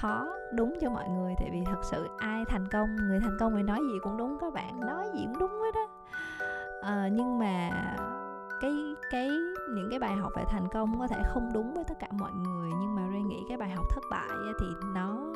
khó 0.00 0.28
đúng 0.52 0.78
cho 0.80 0.90
mọi 0.90 1.08
người 1.08 1.34
tại 1.38 1.48
vì 1.52 1.64
thật 1.66 1.80
sự 1.90 2.08
ai 2.18 2.44
thành 2.48 2.68
công 2.68 2.96
người 2.96 3.20
thành 3.20 3.36
công 3.40 3.56
thì 3.56 3.62
nói 3.62 3.78
gì 3.78 3.98
cũng 4.02 4.16
đúng 4.16 4.38
các 4.40 4.52
bạn 4.52 4.80
nói 4.80 5.06
gì 5.14 5.24
cũng 5.26 5.38
đúng 5.38 5.50
hết 5.50 5.74
á. 5.74 5.86
À, 6.82 7.08
nhưng 7.12 7.38
mà 7.38 7.70
cái 8.60 8.72
cái 9.10 9.30
những 9.74 9.90
cái 9.90 9.98
bài 9.98 10.16
học 10.16 10.32
về 10.36 10.44
thành 10.48 10.68
công 10.68 10.98
có 10.98 11.08
thể 11.08 11.22
không 11.24 11.52
đúng 11.52 11.74
với 11.74 11.84
tất 11.84 11.98
cả 12.00 12.08
mọi 12.12 12.32
người 12.32 12.70
nhưng 12.80 12.94
mà 12.94 13.08
Ray 13.12 13.22
nghĩ 13.22 13.44
cái 13.48 13.56
bài 13.56 13.70
học 13.70 13.84
thất 13.90 14.04
bại 14.10 14.28
thì 14.60 14.66
nó 14.94 15.32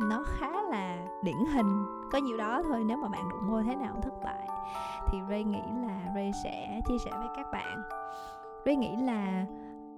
nó 0.00 0.24
khá 0.38 0.62
là 0.62 1.06
điển 1.22 1.36
hình. 1.54 1.84
Có 2.12 2.18
nhiều 2.18 2.36
đó 2.36 2.62
thôi 2.62 2.84
nếu 2.86 2.96
mà 2.96 3.08
bạn 3.08 3.28
đụng 3.28 3.50
vô 3.50 3.62
thế 3.62 3.76
nào 3.76 4.00
thất 4.02 4.14
bại 4.24 4.48
thì 5.08 5.18
Ray 5.28 5.44
nghĩ 5.44 5.62
là 5.86 6.12
Ray 6.14 6.32
sẽ 6.44 6.80
chia 6.88 6.98
sẻ 7.04 7.10
với 7.10 7.28
các 7.36 7.46
bạn. 7.52 7.82
Ray 8.66 8.76
nghĩ 8.76 8.96
là 8.96 9.46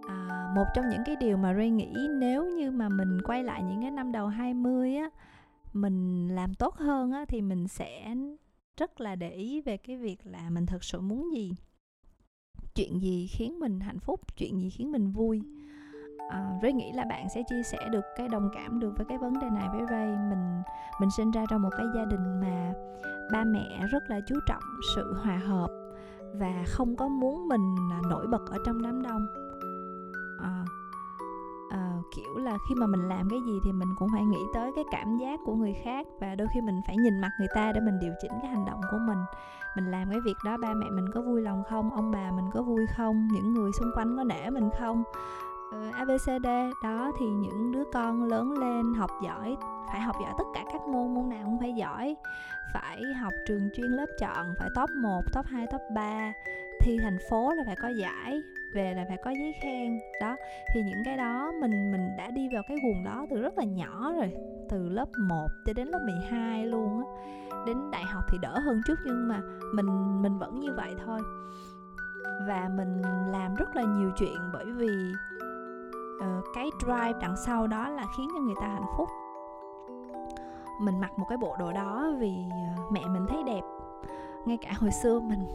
à, 0.09 0.53
một 0.57 0.65
trong 0.75 0.85
những 0.91 1.03
cái 1.07 1.17
điều 1.17 1.37
mà 1.37 1.55
Ray 1.55 1.71
nghĩ 1.71 1.95
nếu 2.21 2.45
như 2.45 2.71
mà 2.71 2.89
mình 2.89 3.21
quay 3.25 3.45
lại 3.45 3.63
những 3.63 3.83
cái 3.83 3.91
năm 3.91 4.13
đầu 4.13 4.27
20 4.27 4.97
á 4.97 5.11
mình 5.73 6.29
làm 6.29 6.55
tốt 6.55 6.77
hơn 6.77 7.13
á 7.13 7.25
thì 7.29 7.43
mình 7.43 7.69
sẽ 7.69 8.15
rất 8.77 9.01
là 9.01 9.17
để 9.17 9.31
ý 9.31 9.61
về 9.61 9.77
cái 9.77 9.97
việc 9.97 10.19
là 10.25 10.51
mình 10.51 10.67
thực 10.67 10.85
sự 10.85 11.01
muốn 11.01 11.33
gì 11.33 11.55
chuyện 12.77 13.03
gì 13.03 13.27
khiến 13.27 13.59
mình 13.59 13.81
hạnh 13.81 13.99
phúc 13.99 14.21
chuyện 14.37 14.61
gì 14.61 14.71
khiến 14.71 14.93
mình 14.93 15.11
vui? 15.11 15.43
À, 16.31 16.59
Ray 16.63 16.73
nghĩ 16.73 16.93
là 16.93 17.05
bạn 17.05 17.29
sẽ 17.35 17.43
chia 17.51 17.63
sẻ 17.63 17.79
được 17.93 18.05
cái 18.17 18.29
đồng 18.29 18.51
cảm 18.55 18.81
được 18.81 18.93
với 18.97 19.07
cái 19.09 19.19
vấn 19.19 19.39
đề 19.41 19.51
này 19.51 19.69
với 19.73 19.83
Ray. 19.91 20.07
Mình 20.07 20.63
mình 21.01 21.11
sinh 21.17 21.31
ra 21.31 21.45
trong 21.51 21.63
một 21.63 21.71
cái 21.77 21.87
gia 21.95 22.05
đình 22.05 22.41
mà 22.41 22.73
ba 23.33 23.45
mẹ 23.45 23.87
rất 23.93 24.03
là 24.09 24.21
chú 24.29 24.35
trọng 24.47 24.63
sự 24.97 25.15
hòa 25.23 25.37
hợp 25.37 25.71
và 26.35 26.65
không 26.67 26.97
có 26.97 27.09
muốn 27.09 27.49
mình 27.49 27.75
nổi 28.11 28.27
bật 28.27 28.51
ở 28.51 28.59
trong 28.67 28.83
đám 28.83 29.03
đông. 29.03 29.27
À, 30.43 30.65
à, 31.71 31.93
kiểu 32.15 32.37
là 32.37 32.59
khi 32.69 32.75
mà 32.75 32.87
mình 32.87 33.09
làm 33.09 33.29
cái 33.31 33.41
gì 33.47 33.59
thì 33.65 33.73
mình 33.73 33.89
cũng 33.99 34.09
phải 34.13 34.25
nghĩ 34.25 34.41
tới 34.55 34.73
cái 34.75 34.85
cảm 34.91 35.19
giác 35.19 35.41
của 35.45 35.55
người 35.55 35.75
khác 35.85 36.07
và 36.21 36.35
đôi 36.35 36.49
khi 36.55 36.61
mình 36.61 36.81
phải 36.87 36.97
nhìn 36.97 37.21
mặt 37.21 37.31
người 37.39 37.49
ta 37.55 37.73
để 37.73 37.81
mình 37.81 37.99
điều 38.01 38.13
chỉnh 38.23 38.33
cái 38.43 38.51
hành 38.51 38.65
động 38.65 38.81
của 38.91 38.99
mình. 39.07 39.19
Mình 39.77 39.91
làm 39.91 40.11
cái 40.11 40.21
việc 40.25 40.37
đó 40.45 40.57
ba 40.57 40.75
mẹ 40.75 40.87
mình 40.91 41.07
có 41.15 41.23
vui 41.23 41.43
lòng 41.43 41.63
không? 41.71 41.91
Ông 41.91 42.11
bà 42.11 42.31
mình 42.31 42.47
có 42.53 42.63
vui 42.63 42.87
không? 42.97 43.29
Những 43.33 43.55
người 43.55 43.71
xung 43.73 43.91
quanh 43.95 44.17
có 44.17 44.25
nể 44.25 44.51
mình 44.51 44.71
không? 44.79 45.05
Ờ, 45.73 45.91
Abcd 45.93 46.47
đó 46.83 47.13
thì 47.19 47.27
những 47.27 47.73
đứa 47.73 47.85
con 47.93 48.23
lớn 48.23 48.53
lên 48.53 48.95
học 48.95 49.11
giỏi 49.25 49.57
phải 49.89 50.01
học 50.01 50.17
giỏi 50.23 50.33
tất 50.39 50.45
cả 50.55 50.65
các 50.73 50.83
môn 50.89 51.15
môn 51.15 51.29
nào 51.29 51.43
cũng 51.45 51.59
phải 51.61 51.73
giỏi. 51.73 52.17
Phải 52.75 53.03
học 53.21 53.33
trường 53.47 53.71
chuyên 53.75 53.87
lớp 53.87 54.07
chọn 54.21 54.55
phải 54.59 54.69
top 54.75 54.91
1, 55.03 55.23
top 55.33 55.47
2, 55.47 55.67
top 55.73 55.81
3 55.95 56.33
thi 56.81 56.99
thành 57.03 57.19
phố 57.31 57.53
là 57.55 57.63
phải 57.67 57.77
có 57.77 57.89
giải 57.89 58.43
về 58.77 58.95
là 58.95 59.05
phải 59.09 59.17
có 59.25 59.31
giấy 59.31 59.53
khen. 59.63 59.99
Đó 60.21 60.37
thì 60.75 60.83
những 60.83 61.03
cái 61.05 61.17
đó 61.17 61.53
mình 61.61 61.93
mình 61.93 62.17
đã 62.19 62.31
đi 62.31 62.49
vào 62.53 62.63
cái 62.69 62.77
guồng 62.83 63.05
đó 63.05 63.27
từ 63.31 63.43
rất 63.43 63.59
là 63.59 63.65
nhỏ 63.65 64.13
rồi 64.13 64.33
từ 64.69 64.89
lớp 64.89 65.07
1 65.29 65.47
cho 65.67 65.73
đến 65.73 65.89
lớp 65.89 66.01
12 66.05 66.67
luôn 66.67 66.99
á. 66.99 67.05
Đến 67.67 67.91
đại 67.91 68.05
học 68.05 68.25
thì 68.29 68.39
đỡ 68.43 68.59
hơn 68.59 68.81
chút 68.87 68.95
nhưng 69.05 69.29
mà 69.29 69.41
mình 69.75 70.23
mình 70.23 70.39
vẫn 70.39 70.61
như 70.61 70.73
vậy 70.77 70.95
thôi. 71.07 71.21
Và 72.49 72.69
mình 72.77 73.03
làm 73.33 73.55
rất 73.55 73.77
là 73.77 73.83
nhiều 73.83 74.11
chuyện 74.17 74.39
bởi 74.53 74.65
vì 74.65 75.13
uh, 76.17 76.45
cái 76.55 76.71
drive 76.81 77.21
đằng 77.21 77.37
sau 77.37 77.67
đó 77.67 77.89
là 77.89 78.05
khiến 78.17 78.29
cho 78.35 78.41
người 78.41 78.55
ta 78.61 78.69
hạnh 78.69 78.91
phúc. 78.99 79.09
Mình 80.81 81.01
mặc 81.01 81.19
một 81.19 81.27
cái 81.29 81.39
bộ 81.39 81.57
đồ 81.59 81.73
đó 81.73 82.13
vì 82.19 82.33
uh, 82.47 82.93
mẹ 82.93 83.01
mình 83.07 83.27
thấy 83.29 83.43
đẹp. 83.47 83.63
Ngay 84.47 84.57
cả 84.57 84.73
hồi 84.81 84.91
xưa 85.03 85.21
mình 85.21 85.47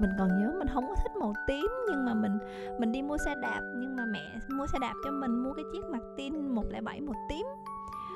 mình 0.00 0.10
còn 0.18 0.38
nhớ 0.38 0.52
mình 0.58 0.68
không 0.74 0.88
có 0.88 0.94
thích 1.02 1.16
màu 1.16 1.32
tím 1.46 1.66
nhưng 1.88 2.04
mà 2.04 2.14
mình 2.14 2.38
mình 2.78 2.92
đi 2.92 3.02
mua 3.02 3.16
xe 3.16 3.34
đạp 3.34 3.60
nhưng 3.76 3.96
mà 3.96 4.04
mẹ 4.12 4.38
mua 4.48 4.66
xe 4.66 4.78
đạp 4.78 4.94
cho 5.04 5.10
mình 5.10 5.42
mua 5.42 5.52
cái 5.52 5.64
chiếc 5.72 5.84
mặt 5.90 6.02
tin 6.16 6.54
107 6.54 7.00
màu 7.00 7.14
tím. 7.28 7.46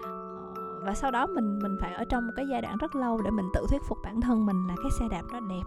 Ờ, 0.04 0.10
và 0.84 0.94
sau 0.94 1.10
đó 1.10 1.26
mình 1.26 1.58
mình 1.62 1.76
phải 1.80 1.94
ở 1.94 2.04
trong 2.04 2.26
một 2.26 2.32
cái 2.36 2.46
giai 2.50 2.62
đoạn 2.62 2.76
rất 2.76 2.94
lâu 2.94 3.20
để 3.24 3.30
mình 3.30 3.46
tự 3.54 3.66
thuyết 3.70 3.82
phục 3.88 3.98
bản 4.04 4.20
thân 4.20 4.46
mình 4.46 4.66
là 4.68 4.74
cái 4.82 4.90
xe 5.00 5.04
đạp 5.10 5.22
đó 5.32 5.40
đẹp. 5.40 5.64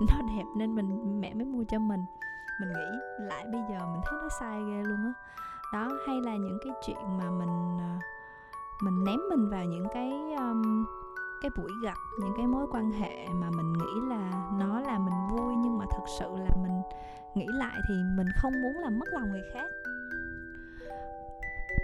Nó 0.00 0.22
đẹp 0.36 0.44
nên 0.56 0.74
mình 0.74 1.20
mẹ 1.20 1.34
mới 1.34 1.44
mua 1.44 1.64
cho 1.68 1.78
mình. 1.78 2.04
Mình 2.60 2.68
nghĩ 2.68 2.98
lại 3.18 3.46
bây 3.52 3.60
giờ 3.70 3.86
mình 3.86 4.00
thấy 4.04 4.18
nó 4.22 4.28
sai 4.40 4.60
ghê 4.64 4.82
luôn 4.82 4.98
á. 5.04 5.12
Đó. 5.72 5.88
đó 5.88 5.96
hay 6.06 6.20
là 6.20 6.36
những 6.36 6.58
cái 6.64 6.72
chuyện 6.86 7.18
mà 7.18 7.30
mình 7.30 7.78
ờ, 7.78 7.98
mình 8.82 9.04
ném 9.04 9.20
mình 9.30 9.50
vào 9.50 9.64
những 9.64 9.86
cái 9.94 10.10
um, 10.38 10.84
cái 11.42 11.50
buổi 11.56 11.70
gặp 11.82 11.96
những 12.20 12.32
cái 12.36 12.46
mối 12.46 12.66
quan 12.70 12.90
hệ 12.90 13.28
mà 13.34 13.50
mình 13.50 13.72
nghĩ 13.72 14.08
là 14.08 14.50
nó 14.58 14.80
là 14.80 14.98
mình 14.98 15.14
vui 15.30 15.54
nhưng 15.56 15.78
mà 15.78 15.84
thật 15.90 16.04
sự 16.18 16.28
là 16.36 16.50
mình 16.62 16.82
nghĩ 17.34 17.46
lại 17.48 17.80
thì 17.88 17.94
mình 18.16 18.26
không 18.36 18.62
muốn 18.62 18.78
làm 18.78 18.98
mất 18.98 19.08
lòng 19.12 19.30
người 19.30 19.42
khác. 19.54 19.70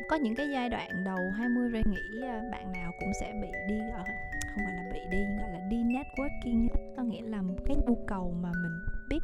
Có 0.09 0.17
những 0.17 0.35
cái 0.35 0.51
giai 0.53 0.69
đoạn 0.69 1.05
đầu 1.05 1.19
20 1.35 1.69
rồi 1.69 1.83
nghĩ 1.87 2.23
à, 2.23 2.43
bạn 2.53 2.73
nào 2.73 2.93
cũng 3.01 3.11
sẽ 3.21 3.33
bị 3.43 3.49
đi 3.69 3.79
ở 3.95 4.05
không 4.55 4.65
phải 4.65 4.75
là 4.75 4.83
bị 4.93 5.01
đi 5.11 5.19
gọi 5.41 5.51
là 5.53 5.59
đi 5.71 5.77
networking. 5.77 6.69
Có 6.97 7.03
nghĩa 7.03 7.23
là 7.23 7.43
cái 7.65 7.77
nhu 7.87 7.99
cầu 8.07 8.35
mà 8.43 8.53
mình 8.63 8.81
biết 9.09 9.21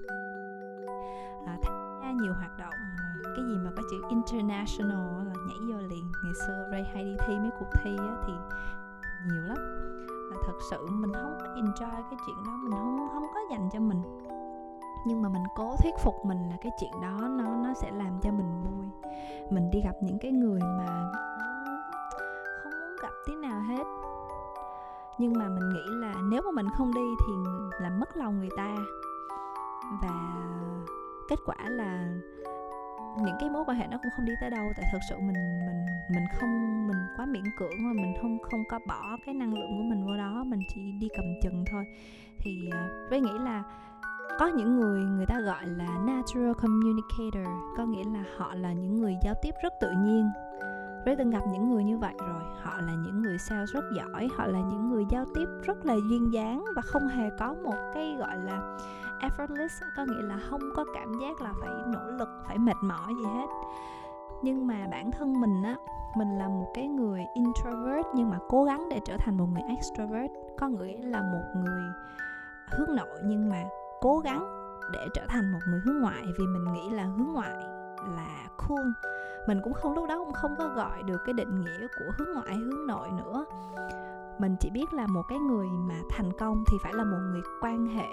à, 1.47 1.57
tham 1.63 2.01
gia 2.03 2.11
nhiều 2.11 2.33
hoạt 2.33 2.59
động 2.59 2.75
à, 2.99 3.15
cái 3.37 3.45
gì 3.49 3.55
mà 3.65 3.71
có 3.77 3.83
chữ 3.91 4.03
international 4.11 5.27
là 5.27 5.35
nhảy 5.49 5.59
vô 5.69 5.89
liền. 5.89 6.13
Ngày 6.25 6.33
xưa 6.47 6.69
Ray 6.73 6.85
hay 6.95 7.05
đi 7.05 7.17
thi 7.27 7.35
mấy 7.39 7.51
cuộc 7.59 7.71
thi 7.83 7.97
á, 7.99 8.15
thì 8.27 8.33
nhiều 9.27 9.43
lắm 9.43 9.59
thật 10.47 10.53
sự 10.71 10.87
mình 10.91 11.13
không 11.13 11.39
có 11.41 11.47
enjoy 11.47 12.03
cái 12.11 12.19
chuyện 12.27 12.37
đó, 12.47 12.53
mình 12.63 12.73
không 12.73 13.09
không 13.13 13.27
có 13.35 13.41
dành 13.51 13.69
cho 13.73 13.81
mình. 13.81 14.03
Nhưng 15.07 15.23
mà 15.23 15.29
mình 15.29 15.43
cố 15.57 15.77
thuyết 15.83 15.95
phục 16.03 16.15
mình 16.25 16.39
là 16.51 16.57
cái 16.61 16.73
chuyện 16.81 17.01
đó 17.03 17.19
nó 17.21 17.45
nó 17.45 17.75
sẽ 17.75 17.91
làm 17.91 18.21
cho 18.23 18.31
mình 18.31 18.63
vui. 18.63 19.11
Mình 19.51 19.71
đi 19.71 19.81
gặp 19.85 19.95
những 20.03 20.19
cái 20.21 20.33
người 20.33 20.61
mà 20.61 21.13
không 22.63 22.73
muốn 22.81 22.97
gặp 23.03 23.13
tí 23.27 23.35
nào 23.35 23.61
hết. 23.61 23.85
Nhưng 25.19 25.33
mà 25.33 25.49
mình 25.49 25.69
nghĩ 25.69 25.85
là 25.89 26.15
nếu 26.31 26.43
mà 26.45 26.51
mình 26.51 26.67
không 26.77 26.95
đi 26.95 27.15
thì 27.27 27.33
làm 27.81 28.01
mất 28.01 28.17
lòng 28.17 28.39
người 28.39 28.51
ta. 28.57 28.77
Và 30.03 30.11
kết 31.29 31.39
quả 31.47 31.57
là 31.61 32.15
những 33.17 33.37
cái 33.41 33.51
mối 33.51 33.65
quan 33.67 33.79
hệ 33.79 33.87
nó 33.87 33.99
cũng 34.03 34.11
không 34.17 34.27
đi 34.27 34.33
tới 34.41 34.51
đâu, 34.51 34.73
tại 34.77 34.91
thực 34.93 34.99
sự 35.09 35.17
mình 35.19 35.67
mình 35.67 35.87
mình 36.09 36.25
không, 36.41 36.87
mình 36.89 36.99
quá 37.17 37.27
miễn 37.27 37.45
cưỡng 37.59 37.77
mà 37.79 37.93
mình 37.93 38.15
không 38.21 38.39
không 38.51 38.65
có 38.69 38.79
bỏ 38.89 39.17
cái 39.27 39.35
năng 39.35 39.55
lượng 39.55 39.71
của 39.77 39.83
mình 39.83 40.07
vô 40.07 40.17
đó, 40.17 40.45
mình 40.47 40.61
chỉ 40.75 40.93
đi 41.01 41.09
cầm 41.17 41.25
chừng 41.43 41.65
thôi. 41.71 41.85
Thì 42.39 42.69
à, 42.73 42.89
với 43.11 43.21
nghĩ 43.21 43.33
là 43.45 43.63
có 44.39 44.47
những 44.47 44.77
người 44.77 45.01
người 45.01 45.27
ta 45.27 45.41
gọi 45.41 45.67
là 45.67 45.99
natural 46.07 46.53
communicator, 46.53 47.47
có 47.77 47.85
nghĩa 47.85 48.05
là 48.05 48.25
họ 48.37 48.55
là 48.55 48.73
những 48.73 48.97
người 48.97 49.17
giao 49.23 49.35
tiếp 49.43 49.55
rất 49.63 49.73
tự 49.81 49.91
nhiên. 49.91 50.31
Ray 51.07 51.17
từng 51.17 51.31
gặp 51.31 51.43
những 51.53 51.71
người 51.71 51.85
như 51.85 51.99
vậy 51.99 52.15
rồi, 52.19 52.43
Họ 52.63 52.81
là 52.81 52.93
những 52.93 53.23
người 53.23 53.39
sales 53.39 53.71
rất 53.71 53.85
giỏi, 53.97 54.29
Họ 54.37 54.47
là 54.47 54.59
những 54.59 54.91
người 54.91 55.05
giao 55.11 55.25
tiếp 55.35 55.47
rất 55.63 55.87
là 55.87 55.95
duyên 55.95 56.33
dáng 56.33 56.65
Và 56.77 56.83
không 56.83 57.09
hề 57.09 57.31
có 57.39 57.55
một 57.55 57.77
cái, 57.95 58.17
gọi 58.19 58.37
là 58.39 58.79
effortless 59.21 59.83
Có 59.97 60.05
nghĩa 60.05 60.23
là 60.23 60.39
không 60.51 60.61
có 60.77 60.85
cảm 60.95 61.13
giác 61.21 61.41
là 61.41 61.53
phải 61.61 61.71
nỗ 61.87 62.11
lực, 62.19 62.29
phải 62.47 62.59
mệt 62.59 62.77
mỏi 62.83 63.15
gì 63.19 63.25
hết. 63.25 63.47
Nhưng 64.43 64.67
mà 64.67 64.87
bản 64.91 65.11
thân 65.11 65.41
mình 65.41 65.63
á 65.63 65.77
Mình 66.17 66.39
là 66.39 66.49
một 66.49 66.71
cái 66.75 66.89
người 66.89 67.25
introvert 67.35 68.07
Nhưng 68.15 68.31
mà 68.31 68.39
cố 68.49 68.65
gắng 68.65 68.89
để 68.89 69.01
trở 69.05 69.17
thành 69.17 69.39
một 69.39 69.47
người 69.53 69.63
extrovert 69.69 70.33
Có 70.59 70.69
nghĩa 70.69 71.03
là 71.03 71.23
một 71.23 71.63
người 71.65 71.83
hướng 72.71 72.97
nội 72.97 73.21
Nhưng 73.25 73.49
mà 73.49 73.65
cố 74.01 74.19
gắng 74.19 74.61
để 74.93 75.09
trở 75.15 75.27
thành 75.29 75.53
một 75.53 75.59
người 75.69 75.81
hướng 75.85 76.01
ngoại 76.01 76.23
vì 76.39 76.47
mình 76.47 76.73
nghĩ 76.73 76.91
là 76.91 77.05
hướng 77.05 77.33
ngoại 77.33 77.51
là 78.17 78.49
cool. 78.57 78.87
Mình 79.49 79.61
cũng 79.65 79.73
không 79.73 79.95
lúc 79.95 80.09
đó 80.09 80.19
cũng 80.19 80.33
không 80.33 80.55
có 80.59 80.69
gọi 80.69 81.03
được 81.03 81.19
cái 81.27 81.33
định 81.33 81.61
nghĩa 81.61 81.87
của 81.99 82.13
hướng 82.19 82.35
ngoại 82.35 82.57
hướng 82.57 82.87
nội 82.87 83.09
nữa. 83.11 83.45
Mình 84.39 84.57
chỉ 84.61 84.71
biết 84.71 84.93
là 84.93 85.07
một 85.07 85.23
cái 85.29 85.39
người 85.39 85.67
mà 85.69 85.95
thành 86.11 86.33
công 86.39 86.65
thì 86.67 86.77
phải 86.83 86.95
là 86.95 87.05
một 87.05 87.19
người 87.31 87.43
quan 87.61 87.87
hệ 87.87 88.09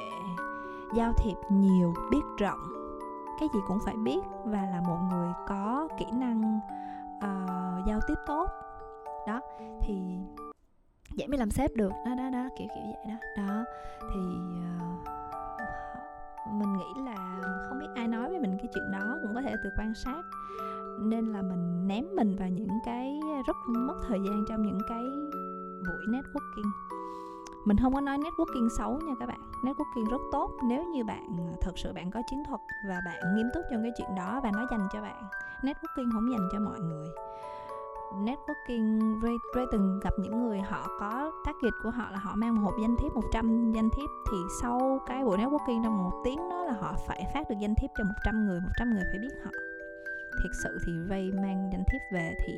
giao 0.95 1.13
thiệp 1.13 1.35
nhiều 1.49 1.93
biết 2.11 2.21
rộng. 2.37 2.59
Cái 3.39 3.49
gì 3.53 3.59
cũng 3.67 3.79
phải 3.85 3.95
biết 3.95 4.19
và 4.45 4.61
là 4.61 4.81
một 4.87 4.97
người 5.11 5.29
có 5.47 5.87
kỹ 5.99 6.05
năng 6.13 6.59
uh, 7.17 7.87
giao 7.87 7.99
tiếp 8.07 8.15
tốt. 8.27 8.49
Đó 9.27 9.41
thì 9.81 10.17
dễ 11.13 11.27
mới 11.27 11.37
làm 11.37 11.51
sếp 11.51 11.75
được. 11.75 11.91
Đó 12.05 12.15
đó 12.17 12.29
đó 12.29 12.49
kiểu 12.57 12.67
kiểu 12.75 12.83
vậy 12.83 13.05
đó. 13.07 13.15
Đó 13.37 13.63
thì 14.13 14.19
uh, 14.19 15.07
mình 16.53 16.73
nghĩ 16.77 17.01
là 17.05 17.41
không 17.69 17.79
biết 17.79 17.87
ai 17.95 18.07
nói 18.07 18.29
với 18.29 18.39
mình 18.39 18.57
cái 18.57 18.67
chuyện 18.73 18.91
đó 18.91 19.17
cũng 19.21 19.35
có 19.35 19.41
thể 19.41 19.55
từ 19.63 19.69
quan 19.77 19.93
sát. 19.95 20.21
Nên 20.99 21.25
là 21.25 21.41
mình 21.41 21.87
ném 21.87 22.05
mình 22.15 22.35
vào 22.39 22.49
những 22.49 22.79
cái 22.85 23.19
rất 23.47 23.55
mất 23.67 23.95
thời 24.07 24.19
gian 24.19 24.45
trong 24.49 24.61
những 24.61 24.79
cái 24.89 25.03
buổi 25.87 26.05
networking 26.07 26.71
mình 27.67 27.77
không 27.77 27.93
có 27.93 28.01
nói 28.01 28.17
networking 28.17 28.69
xấu 28.77 28.91
nha 28.91 29.13
các 29.19 29.25
bạn. 29.25 29.39
Networking 29.63 30.09
rất 30.09 30.21
tốt 30.31 30.51
nếu 30.63 30.83
như 30.83 31.03
bạn 31.03 31.37
à, 31.39 31.47
thật 31.61 31.71
sự 31.75 31.93
bạn 31.93 32.11
có 32.11 32.21
chiến 32.29 32.43
thuật 32.43 32.61
và 32.87 33.01
bạn 33.05 33.35
nghiêm 33.35 33.47
túc 33.53 33.63
trong 33.71 33.83
cái 33.83 33.91
chuyện 33.97 34.15
đó 34.15 34.39
và 34.43 34.51
nó 34.53 34.67
dành 34.71 34.87
cho 34.93 35.01
bạn. 35.01 35.23
Networking 35.61 36.11
không 36.13 36.31
dành 36.31 36.49
cho 36.51 36.59
mọi 36.59 36.79
người. 36.79 37.07
Networking 38.13 39.21
Ray, 39.21 39.35
Ray 39.55 39.65
từng 39.71 39.99
gặp 40.03 40.13
những 40.19 40.47
người 40.47 40.59
họ 40.59 40.87
có 40.99 41.31
target 41.45 41.73
của 41.83 41.89
họ 41.89 42.11
là 42.11 42.19
họ 42.19 42.35
mang 42.35 42.55
một 42.55 42.61
hộp 42.61 42.73
danh 42.81 42.95
thiếp 42.97 43.15
100 43.15 43.71
danh 43.75 43.89
thiếp 43.89 44.09
thì 44.31 44.37
sau 44.61 44.99
cái 45.07 45.23
buổi 45.23 45.37
networking 45.37 45.83
trong 45.83 46.03
một 46.03 46.21
tiếng 46.23 46.49
đó 46.49 46.63
là 46.63 46.73
họ 46.81 46.95
phải 47.07 47.23
phát 47.33 47.49
được 47.49 47.55
danh 47.59 47.75
thiếp 47.75 47.89
cho 47.97 48.03
100 48.03 48.45
người 48.45 48.59
100 48.59 48.93
người 48.93 49.03
phải 49.11 49.19
biết 49.19 49.35
họ. 49.43 49.51
Thiệt 50.43 50.51
sự 50.63 50.79
thì 50.85 50.93
Ray 51.09 51.31
mang 51.31 51.69
danh 51.71 51.83
thiếp 51.91 52.01
về 52.13 52.35
thì 52.47 52.53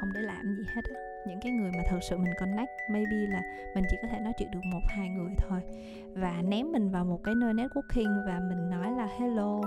không 0.00 0.12
để 0.14 0.20
làm 0.20 0.54
gì 0.56 0.64
hết 0.74 0.82
á 0.94 1.07
những 1.26 1.40
cái 1.40 1.52
người 1.52 1.70
mà 1.76 1.82
thật 1.86 1.98
sự 2.02 2.16
mình 2.16 2.32
connect 2.40 2.70
maybe 2.90 3.16
là 3.16 3.42
mình 3.74 3.84
chỉ 3.90 3.96
có 4.02 4.08
thể 4.08 4.18
nói 4.18 4.32
chuyện 4.38 4.50
được 4.50 4.60
một 4.64 4.80
hai 4.86 5.08
người 5.08 5.30
thôi. 5.38 5.60
Và 6.14 6.42
ném 6.44 6.72
mình 6.72 6.90
vào 6.90 7.04
một 7.04 7.20
cái 7.24 7.34
nơi 7.34 7.54
networking 7.54 8.26
và 8.26 8.40
mình 8.48 8.70
nói 8.70 8.90
là 8.90 9.08
hello 9.18 9.60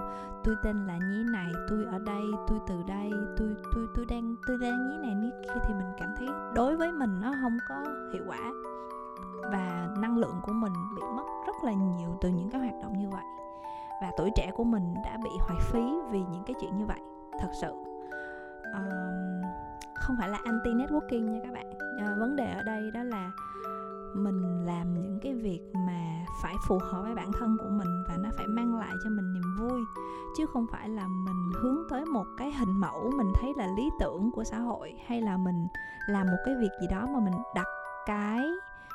tôi 0.43 0.55
tên 0.63 0.87
là 0.87 0.97
như 0.97 1.23
này 1.31 1.51
tôi 1.69 1.85
ở 1.91 1.99
đây 2.05 2.23
tôi 2.47 2.59
từ 2.67 2.83
đây 2.87 3.11
tôi 3.37 3.55
tôi 3.75 3.87
tôi 3.95 4.05
đang 4.09 4.35
tôi 4.47 4.57
đang 4.61 4.89
như 4.89 4.97
này 4.97 5.15
như 5.15 5.31
kia. 5.43 5.59
Thì 5.67 5.73
mình 5.73 5.91
cảm 5.99 6.13
thấy 6.17 6.27
đối 6.55 6.77
với 6.77 6.91
mình 6.91 7.21
nó 7.21 7.33
không 7.41 7.57
có 7.69 7.83
hiệu 8.13 8.23
quả. 8.27 8.51
Và 9.51 9.87
năng 9.99 10.17
lượng 10.17 10.35
của 10.43 10.53
mình 10.53 10.73
bị 10.95 11.01
mất 11.15 11.23
rất 11.47 11.63
là 11.63 11.71
nhiều 11.71 12.17
từ 12.21 12.29
những 12.29 12.49
cái 12.49 12.61
hoạt 12.61 12.83
động 12.83 12.99
như 12.99 13.09
vậy. 13.09 13.25
Và 14.01 14.11
tuổi 14.17 14.31
trẻ 14.35 14.51
của 14.55 14.63
mình 14.63 14.93
đã 15.05 15.17
bị 15.23 15.29
hoài 15.39 15.59
phí 15.61 15.93
vì 16.11 16.19
những 16.19 16.43
cái 16.45 16.55
chuyện 16.61 16.77
như 16.77 16.85
vậy 16.85 16.99
thật 17.39 17.49
sự. 17.61 17.71
Um, 18.73 19.41
không 20.11 20.17
phải 20.19 20.29
là 20.29 20.39
anti 20.43 20.71
networking 20.73 21.31
nha 21.31 21.39
các 21.43 21.53
bạn. 21.53 21.65
À, 21.99 22.15
vấn 22.19 22.35
đề 22.35 22.51
ở 22.53 22.63
đây 22.63 22.91
đó 22.91 23.03
là 23.03 23.31
mình 24.15 24.65
làm 24.65 24.93
những 24.93 25.19
cái 25.21 25.33
việc 25.33 25.61
mà 25.87 26.25
phải 26.41 26.55
phù 26.67 26.79
hợp 26.79 27.01
với 27.01 27.15
bản 27.15 27.31
thân 27.39 27.57
của 27.59 27.69
mình 27.69 28.03
và 28.07 28.17
nó 28.23 28.29
phải 28.37 28.47
mang 28.47 28.75
lại 28.75 28.93
cho 29.03 29.09
mình 29.09 29.33
niềm 29.33 29.55
vui 29.59 29.81
chứ 30.37 30.45
không 30.53 30.65
phải 30.71 30.89
là 30.89 31.07
mình 31.07 31.51
hướng 31.61 31.77
tới 31.89 32.05
một 32.05 32.25
cái 32.37 32.51
hình 32.51 32.79
mẫu 32.79 33.11
mình 33.17 33.31
thấy 33.35 33.53
là 33.57 33.67
lý 33.77 33.89
tưởng 33.99 34.31
của 34.31 34.43
xã 34.43 34.57
hội 34.57 34.93
hay 35.07 35.21
là 35.21 35.37
mình 35.37 35.67
làm 36.07 36.27
một 36.27 36.37
cái 36.45 36.55
việc 36.55 36.71
gì 36.81 36.87
đó 36.87 37.07
mà 37.13 37.19
mình 37.19 37.33
đặt 37.55 37.67
cái 38.05 38.39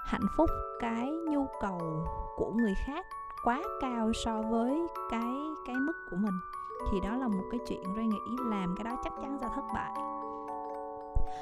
hạnh 0.04 0.26
phúc 0.36 0.50
cái 0.80 1.10
nhu 1.30 1.46
cầu 1.60 2.06
của 2.36 2.52
người 2.52 2.74
khác 2.86 3.06
quá 3.44 3.62
cao 3.80 4.12
so 4.24 4.42
với 4.42 4.86
cái 5.10 5.34
cái 5.66 5.76
mức 5.76 5.96
của 6.10 6.16
mình. 6.16 6.34
Thì 6.92 7.00
đó 7.00 7.16
là 7.16 7.28
một 7.28 7.44
cái 7.50 7.60
chuyện 7.68 7.82
Ray 7.96 8.06
nghĩ 8.06 8.36
làm 8.44 8.74
cái 8.76 8.84
đó 8.84 9.00
chắc 9.04 9.12
chắn 9.22 9.38
sẽ 9.40 9.48
thất 9.54 9.64
bại 9.74 10.15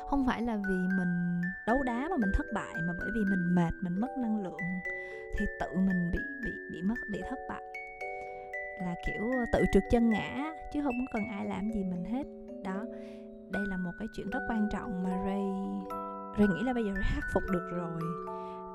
không 0.07 0.27
phải 0.27 0.43
là 0.43 0.57
vì 0.57 0.77
mình 0.99 1.41
đấu 1.67 1.83
đá 1.83 2.09
mà 2.11 2.17
mình 2.17 2.31
thất 2.35 2.47
bại 2.55 2.75
mà 2.87 2.93
bởi 2.99 3.09
vì 3.15 3.25
mình 3.25 3.55
mệt 3.55 3.73
mình 3.81 4.01
mất 4.01 4.09
năng 4.19 4.43
lượng 4.43 4.61
thì 5.39 5.47
tự 5.61 5.67
mình 5.77 6.11
bị 6.13 6.19
bị 6.45 6.51
bị 6.73 6.83
mất 6.83 6.95
bị 7.13 7.23
thất 7.31 7.39
bại. 7.49 7.63
Là 8.81 8.95
kiểu 9.07 9.31
ờ, 9.31 9.45
tự 9.53 9.65
trượt 9.73 9.83
chân 9.91 10.11
ngã 10.11 10.55
chứ 10.73 10.83
không 10.83 10.95
cần 11.13 11.23
ai 11.31 11.47
làm 11.47 11.71
gì 11.71 11.85
mình 11.85 12.05
hết. 12.05 12.27
Đó 12.65 12.85
đây 13.51 13.67
là 13.67 13.77
một 13.77 13.93
cái 13.99 14.09
chuyện 14.17 14.31
rất 14.31 14.41
quan 14.49 14.69
trọng 14.73 15.03
mà 15.05 15.11
Ray 15.11 15.45
Ray 16.39 16.49
nghĩ 16.49 16.63
là 16.65 16.73
bây 16.73 16.85
giờ 16.85 16.91
Ray 16.95 17.11
khắc 17.15 17.25
phục 17.33 17.43
được 17.53 17.69
rồi. 17.73 18.01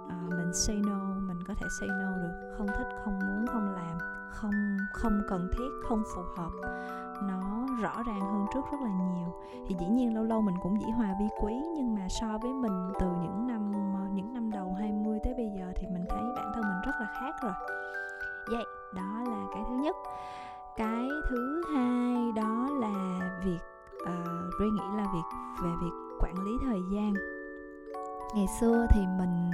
À, 0.10 0.18
mình 0.30 0.54
say 0.54 0.76
no 0.76 1.19
có 1.50 1.56
thể 1.62 1.68
say 1.80 1.90
no 1.90 2.18
được. 2.18 2.54
Không 2.58 2.68
thích 2.68 2.88
không 3.04 3.20
muốn 3.20 3.46
không 3.48 3.76
làm 3.76 3.98
không 4.40 4.78
không 4.94 5.22
cần 5.30 5.50
thiết 5.54 5.70
không 5.88 6.04
phù 6.16 6.22
hợp. 6.38 6.52
Nó 7.24 7.66
rõ 7.82 8.04
ràng 8.08 8.22
hơn 8.22 8.46
trước 8.54 8.62
rất 8.72 8.82
là 8.82 8.90
nhiều. 8.90 9.34
Thì 9.68 9.76
dĩ 9.80 9.88
nhiên 9.88 10.16
lâu 10.16 10.24
lâu 10.24 10.42
mình 10.42 10.56
cũng 10.64 10.82
dĩ 10.82 10.88
hòa 10.98 11.16
vi 11.20 11.26
quý 11.42 11.54
nhưng 11.76 11.96
mà 11.96 12.08
so 12.10 12.38
với 12.42 12.54
mình 12.54 12.92
từ 13.00 13.08
những 13.08 13.48
năm 13.48 13.72
ờ, 13.96 14.08
những 14.14 14.34
năm 14.34 14.52
đầu 14.52 14.76
20 14.80 15.20
tới 15.24 15.34
bây 15.38 15.50
giờ 15.58 15.74
thì 15.76 15.88
mình 15.88 16.06
thấy 16.10 16.24
bản 16.36 16.52
thân 16.56 16.64
mình 16.64 16.82
rất 16.86 16.96
là 17.00 17.08
khác 17.20 17.36
rồi. 17.44 17.54
Vậy 18.50 18.66
đó 18.96 19.24
là 19.28 19.46
cái 19.54 19.64
thứ 19.70 19.76
nhất. 19.76 19.96
Cái 20.78 21.08
thứ 21.30 21.64
hai 21.74 22.32
đó 22.36 22.68
là 22.80 23.20
việc 23.46 23.60
ờ, 24.06 24.14
uh, 24.14 24.54
Ray 24.60 24.70
nghĩ 24.70 24.98
là 24.98 25.06
việc 25.14 25.38
về 25.64 25.70
việc 25.82 25.94
quản 26.20 26.36
lý 26.46 26.52
thời 26.62 26.82
gian. 26.92 27.14
Ngày 28.36 28.48
xưa 28.60 28.86
thì 28.90 29.02
mình 29.18 29.52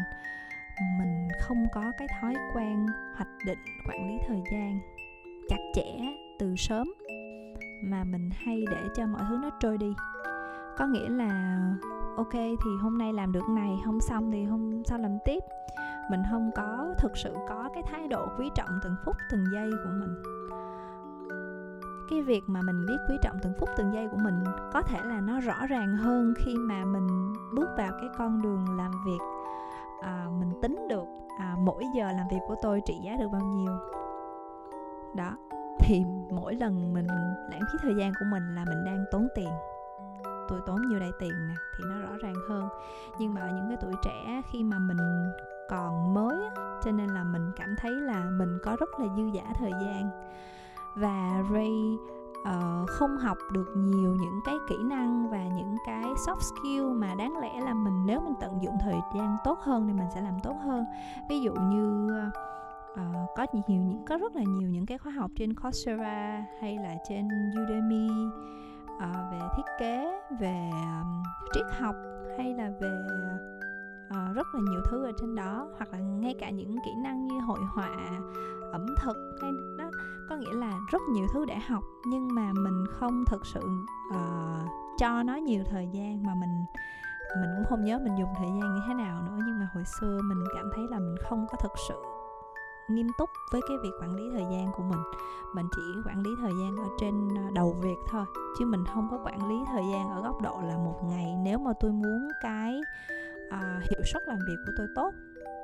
mình 0.81 1.27
không 1.41 1.65
có 1.73 1.91
cái 1.97 2.07
thói 2.21 2.35
quen 2.55 2.85
hoạch 3.15 3.27
định, 3.45 3.59
quản 3.89 4.07
lý 4.07 4.17
thời 4.27 4.43
gian 4.51 4.79
chặt 5.49 5.57
chẽ 5.73 6.15
từ 6.39 6.55
sớm, 6.55 6.93
mà 7.83 8.03
mình 8.03 8.29
hay 8.33 8.65
để 8.71 8.87
cho 8.95 9.05
mọi 9.05 9.21
thứ 9.29 9.37
nó 9.41 9.49
trôi 9.59 9.77
đi. 9.77 9.93
Có 10.77 10.87
nghĩa 10.87 11.09
là, 11.09 11.59
ok, 12.17 12.33
thì 12.33 12.77
hôm 12.81 12.97
nay 12.97 13.13
làm 13.13 13.31
được 13.31 13.49
này 13.49 13.79
không 13.85 13.99
xong 14.01 14.31
thì 14.31 14.43
hôm 14.43 14.83
sau 14.85 14.99
làm 14.99 15.17
tiếp. 15.25 15.39
Mình 16.11 16.21
không 16.31 16.51
có 16.55 16.93
thực 16.97 17.17
sự 17.17 17.33
có 17.49 17.69
cái 17.73 17.83
thái 17.87 18.07
độ 18.07 18.27
quý 18.37 18.49
trọng 18.55 18.79
từng 18.83 18.95
phút, 19.05 19.15
từng 19.31 19.45
giây 19.53 19.69
của 19.83 19.91
mình. 19.99 20.15
Cái 22.09 22.21
việc 22.21 22.43
mà 22.47 22.61
mình 22.61 22.85
biết 22.87 22.97
quý 23.09 23.15
trọng 23.21 23.37
từng 23.43 23.53
phút, 23.59 23.69
từng 23.77 23.93
giây 23.93 24.07
của 24.11 24.17
mình 24.17 24.43
có 24.73 24.81
thể 24.81 24.99
là 25.03 25.21
nó 25.21 25.39
rõ 25.39 25.65
ràng 25.69 25.95
hơn 25.95 26.33
khi 26.37 26.55
mà 26.55 26.85
mình 26.85 27.33
bước 27.53 27.69
vào 27.77 27.91
cái 27.91 28.09
con 28.17 28.41
đường 28.41 28.77
làm 28.77 28.91
việc 29.05 29.19
à, 30.05 30.27
mình 30.39 30.61
tính 30.61 30.87
được 30.89 31.05
à, 31.39 31.55
mỗi 31.59 31.83
giờ 31.95 32.11
làm 32.11 32.27
việc 32.31 32.39
của 32.47 32.55
tôi 32.61 32.81
trị 32.85 32.99
giá 33.03 33.15
được 33.19 33.27
bao 33.31 33.41
nhiêu. 33.41 33.77
Đó 35.15 35.37
thì 35.79 36.05
mỗi 36.31 36.55
lần 36.55 36.93
mình 36.93 37.07
lãng 37.51 37.61
phí 37.61 37.79
thời 37.81 37.95
gian 37.95 38.11
của 38.19 38.25
mình 38.31 38.55
là 38.55 38.65
mình 38.65 38.85
đang 38.85 39.05
tốn 39.11 39.27
tiền. 39.35 39.49
Tôi 40.47 40.59
tốn 40.65 40.81
nhiều 40.87 40.99
đây 40.99 41.11
tiền 41.19 41.31
nè 41.47 41.55
thì 41.77 41.83
nó 41.89 41.99
rõ 41.99 42.17
ràng 42.21 42.35
hơn. 42.49 42.67
Nhưng 43.19 43.33
mà 43.33 43.41
ở 43.41 43.47
những 43.47 43.69
cái 43.69 43.77
tuổi 43.81 43.93
trẻ 44.03 44.41
khi 44.51 44.63
mà 44.63 44.79
mình 44.79 44.97
còn 45.69 46.13
mới 46.13 46.37
cho 46.83 46.91
nên 46.91 47.07
là 47.07 47.23
mình 47.23 47.51
cảm 47.55 47.75
thấy 47.77 47.91
là 47.91 48.25
mình 48.29 48.57
có 48.63 48.75
rất 48.79 48.99
là 48.99 49.05
dư 49.15 49.23
giả 49.33 49.43
thời 49.59 49.71
gian. 49.71 50.09
Và 50.95 51.43
Ray 51.53 51.97
uh, 52.49 52.89
không 52.89 53.17
học 53.17 53.37
được 53.53 53.73
nhiều 53.75 54.15
những 54.19 54.39
cái 54.45 54.55
kỹ 54.69 54.75
năng 54.83 55.29
và 55.29 55.43
những 55.47 55.75
cái 55.85 56.03
soft 56.03 56.39
skill 56.39 56.83
mà 56.99 57.15
đáng 57.15 57.37
lẽ 57.37 57.61
là 57.61 57.73
mình 57.73 58.05
nếu 58.05 58.19
mình 58.21 58.33
tận 58.41 58.59
dụng 58.61 58.75
thời 58.81 58.99
gian 59.15 59.37
tốt 59.43 59.59
hơn 59.61 59.87
thì 59.87 59.93
mình 59.93 60.07
sẽ 60.15 60.21
làm 60.21 60.33
tốt 60.43 60.55
hơn. 60.65 60.85
Ví 61.29 61.41
dụ 61.41 61.53
như 61.53 62.07
uh, 62.93 63.29
có 63.35 63.45
nhiều 63.53 63.63
những 63.67 64.05
có 64.07 64.17
rất 64.17 64.35
là 64.35 64.43
nhiều 64.43 64.69
những 64.69 64.85
cái 64.85 64.97
khóa 64.97 65.11
học 65.11 65.31
trên 65.35 65.53
Coursera 65.53 66.45
hay 66.61 66.77
là 66.77 66.95
trên 67.09 67.27
Udemy 67.61 68.09
uh, 68.95 69.31
về 69.31 69.39
thiết 69.57 69.65
kế 69.79 70.21
về 70.39 70.69
um, 70.71 71.23
triết 71.53 71.65
học 71.79 71.95
hay 72.37 72.53
là 72.53 72.71
về 72.81 72.91
uh, 74.09 74.35
rất 74.35 74.47
là 74.53 74.61
nhiều 74.69 74.81
thứ 74.85 75.05
ở 75.05 75.11
trên 75.21 75.35
đó. 75.35 75.67
Hoặc 75.77 75.91
là 75.91 75.99
ngay 75.99 76.35
cả 76.39 76.49
những 76.49 76.75
kỹ 76.85 76.91
năng 77.03 77.27
như 77.27 77.39
hội 77.39 77.59
họa 77.75 77.89
ẩm 78.71 78.85
thực 79.03 79.37
hay 79.41 79.51
có 80.29 80.35
nghĩa 80.35 80.53
là 80.53 80.79
rất 80.91 81.01
nhiều 81.09 81.27
thứ 81.33 81.45
để 81.45 81.55
học 81.55 81.83
nhưng 82.05 82.35
mà 82.35 82.53
mình 82.53 82.85
không 82.99 83.25
thực 83.25 83.45
sự 83.45 83.61
uh, 84.09 84.69
cho 84.97 85.23
nó 85.23 85.35
nhiều 85.35 85.63
thời 85.69 85.87
gian 85.93 86.23
mà 86.23 86.35
mình 86.35 86.65
mình 87.41 87.49
cũng 87.55 87.65
không 87.69 87.83
nhớ 87.83 87.99
mình 88.03 88.15
dùng 88.17 88.29
thời 88.37 88.47
gian 88.47 88.75
như 88.75 88.81
thế 88.87 88.93
nào 88.93 89.21
nữa. 89.21 89.37
Nhưng 89.45 89.59
mà 89.59 89.67
hồi 89.73 89.83
xưa 89.99 90.19
mình 90.23 90.43
cảm 90.55 90.69
thấy 90.75 90.87
là 90.89 90.99
mình 90.99 91.15
không 91.29 91.45
có 91.51 91.57
thực 91.61 91.71
sự 91.87 91.95
nghiêm 92.89 93.07
túc 93.17 93.29
với 93.51 93.61
cái 93.67 93.77
việc 93.83 93.91
quản 94.01 94.15
lý 94.15 94.23
thời 94.31 94.45
gian 94.51 94.71
của 94.77 94.83
mình. 94.83 94.99
Mình 95.53 95.67
chỉ 95.75 95.81
quản 96.05 96.23
lý 96.23 96.29
thời 96.41 96.51
gian 96.59 96.75
ở 96.77 96.85
trên 96.99 97.29
ờ, 97.35 97.43
đầu 97.53 97.75
việc 97.81 97.97
thôi 98.09 98.25
chứ 98.59 98.65
mình 98.65 98.85
không 98.93 99.07
có 99.11 99.19
quản 99.25 99.49
lý 99.49 99.55
thời 99.71 99.83
gian 99.91 100.09
ở 100.09 100.21
góc 100.21 100.41
độ 100.41 100.61
là 100.63 100.77
một 100.77 100.99
ngày 101.03 101.35
nếu 101.43 101.57
mà 101.57 101.71
tôi 101.79 101.91
muốn 101.91 102.29
cái 102.41 102.81
uh, 103.47 103.83
hiệu 103.89 104.01
suất 104.13 104.23
làm 104.27 104.37
việc 104.47 104.57
của 104.65 104.73
tôi 104.77 104.87
tốt 104.95 105.13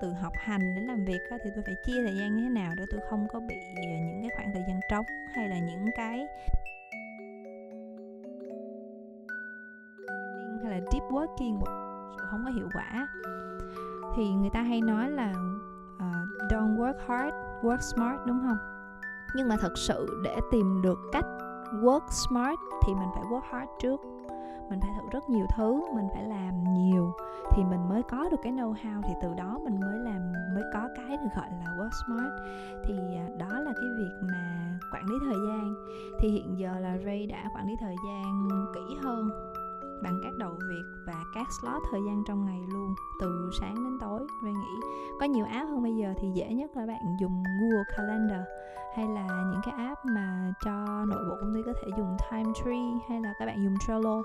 từ 0.01 0.13
học 0.13 0.33
hành 0.35 0.75
đến 0.75 0.83
làm 0.83 1.05
việc 1.05 1.19
thì 1.43 1.49
tôi 1.55 1.63
phải 1.65 1.75
chia 1.85 2.03
thời 2.05 2.15
gian 2.17 2.35
như 2.35 2.43
thế 2.43 2.49
nào 2.49 2.73
để 2.77 2.83
tôi 2.91 3.01
không 3.09 3.27
có 3.33 3.39
bị 3.39 3.55
à, 3.75 3.99
những 3.99 4.21
cái 4.21 4.31
khoảng 4.35 4.51
thời 4.53 4.63
gian 4.67 4.79
trống 4.89 5.05
hay 5.35 5.49
là 5.49 5.59
những 5.59 5.85
cái 5.95 6.27
hay 10.63 10.71
là 10.71 10.79
deep 10.91 11.03
working 11.11 11.59
sự 11.59 11.91
không 12.31 12.43
có 12.45 12.51
hiệu 12.51 12.69
quả. 12.73 13.07
Thì 14.15 14.29
người 14.29 14.49
ta 14.53 14.61
hay 14.61 14.81
nói 14.81 15.11
là 15.11 15.33
uh, 15.95 16.51
don't 16.51 16.77
work 16.77 16.93
hard 17.07 17.35
work 17.61 17.79
smart 17.79 18.19
đúng 18.27 18.39
không? 18.47 18.57
Nhưng 19.35 19.47
mà 19.47 19.55
thật 19.61 19.73
sự 19.75 20.21
để 20.23 20.37
tìm 20.51 20.81
được 20.81 20.99
cách 21.11 21.25
work 21.71 22.07
smart 22.09 22.59
thì 22.85 22.93
mình 22.93 23.09
phải 23.15 23.23
work 23.23 23.51
hard 23.51 23.71
trước 23.79 23.99
mình 24.71 24.79
phải 24.81 24.91
thử 24.95 25.09
rất 25.11 25.29
nhiều 25.29 25.45
thứ, 25.55 25.81
mình 25.95 26.07
phải 26.13 26.23
làm 26.23 26.63
nhiều 26.73 27.13
thì 27.51 27.63
mình 27.63 27.89
mới 27.89 28.03
có 28.03 28.29
được 28.29 28.37
cái 28.43 28.53
know 28.53 28.73
how 28.73 29.01
thì 29.03 29.13
từ 29.21 29.33
đó 29.37 29.59
mình 29.63 29.79
mới 29.79 29.97
làm, 29.97 30.31
mới 30.55 30.63
có 30.73 30.89
cái 30.95 31.17
được 31.17 31.29
gọi 31.35 31.47
là 31.51 31.65
work 31.77 31.89
smart. 32.05 32.31
Thì 32.83 32.93
à, 33.15 33.27
đó 33.39 33.59
là 33.59 33.71
cái 33.75 33.89
việc 33.97 34.27
mà 34.31 34.79
quản 34.93 35.05
lý 35.05 35.15
thời 35.25 35.37
gian. 35.47 35.75
Thì 36.19 36.29
hiện 36.29 36.59
giờ 36.59 36.79
là 36.79 36.97
Ray 37.05 37.27
đã 37.27 37.49
quản 37.55 37.67
lý 37.67 37.75
thời 37.79 37.95
gian 38.05 38.49
kỹ 38.75 38.97
hơn 39.03 39.29
bằng 40.03 40.19
các 40.23 40.33
đầu 40.37 40.51
việc 40.51 40.83
và 41.07 41.23
các 41.35 41.47
slot 41.61 41.81
thời 41.91 42.01
gian 42.07 42.23
trong 42.27 42.45
ngày 42.45 42.61
luôn, 42.73 42.95
từ 43.21 43.49
sáng 43.59 43.75
đến 43.75 43.97
tối. 44.01 44.19
Ray 44.43 44.53
nghĩ 44.53 44.87
có 45.19 45.25
nhiều 45.25 45.45
app 45.45 45.69
hơn 45.69 45.83
bây 45.83 45.95
giờ 45.95 46.13
thì 46.17 46.31
dễ 46.33 46.53
nhất 46.53 46.71
là 46.77 46.85
bạn 46.85 47.01
dùng 47.19 47.43
Google 47.43 47.83
Calendar 47.97 48.41
hay 48.95 49.07
là 49.07 49.27
những 49.51 49.61
cái 49.65 49.73
app 49.77 50.05
mà 50.05 50.53
cho 50.65 51.05
nội 51.05 51.25
bộ 51.29 51.35
công 51.39 51.53
ty 51.53 51.61
có 51.65 51.73
thể 51.81 51.89
dùng 51.97 52.17
Time 52.31 52.51
Tree 52.63 53.07
hay 53.09 53.21
là 53.21 53.33
các 53.39 53.45
bạn 53.45 53.63
dùng 53.63 53.75
Trello 53.87 54.21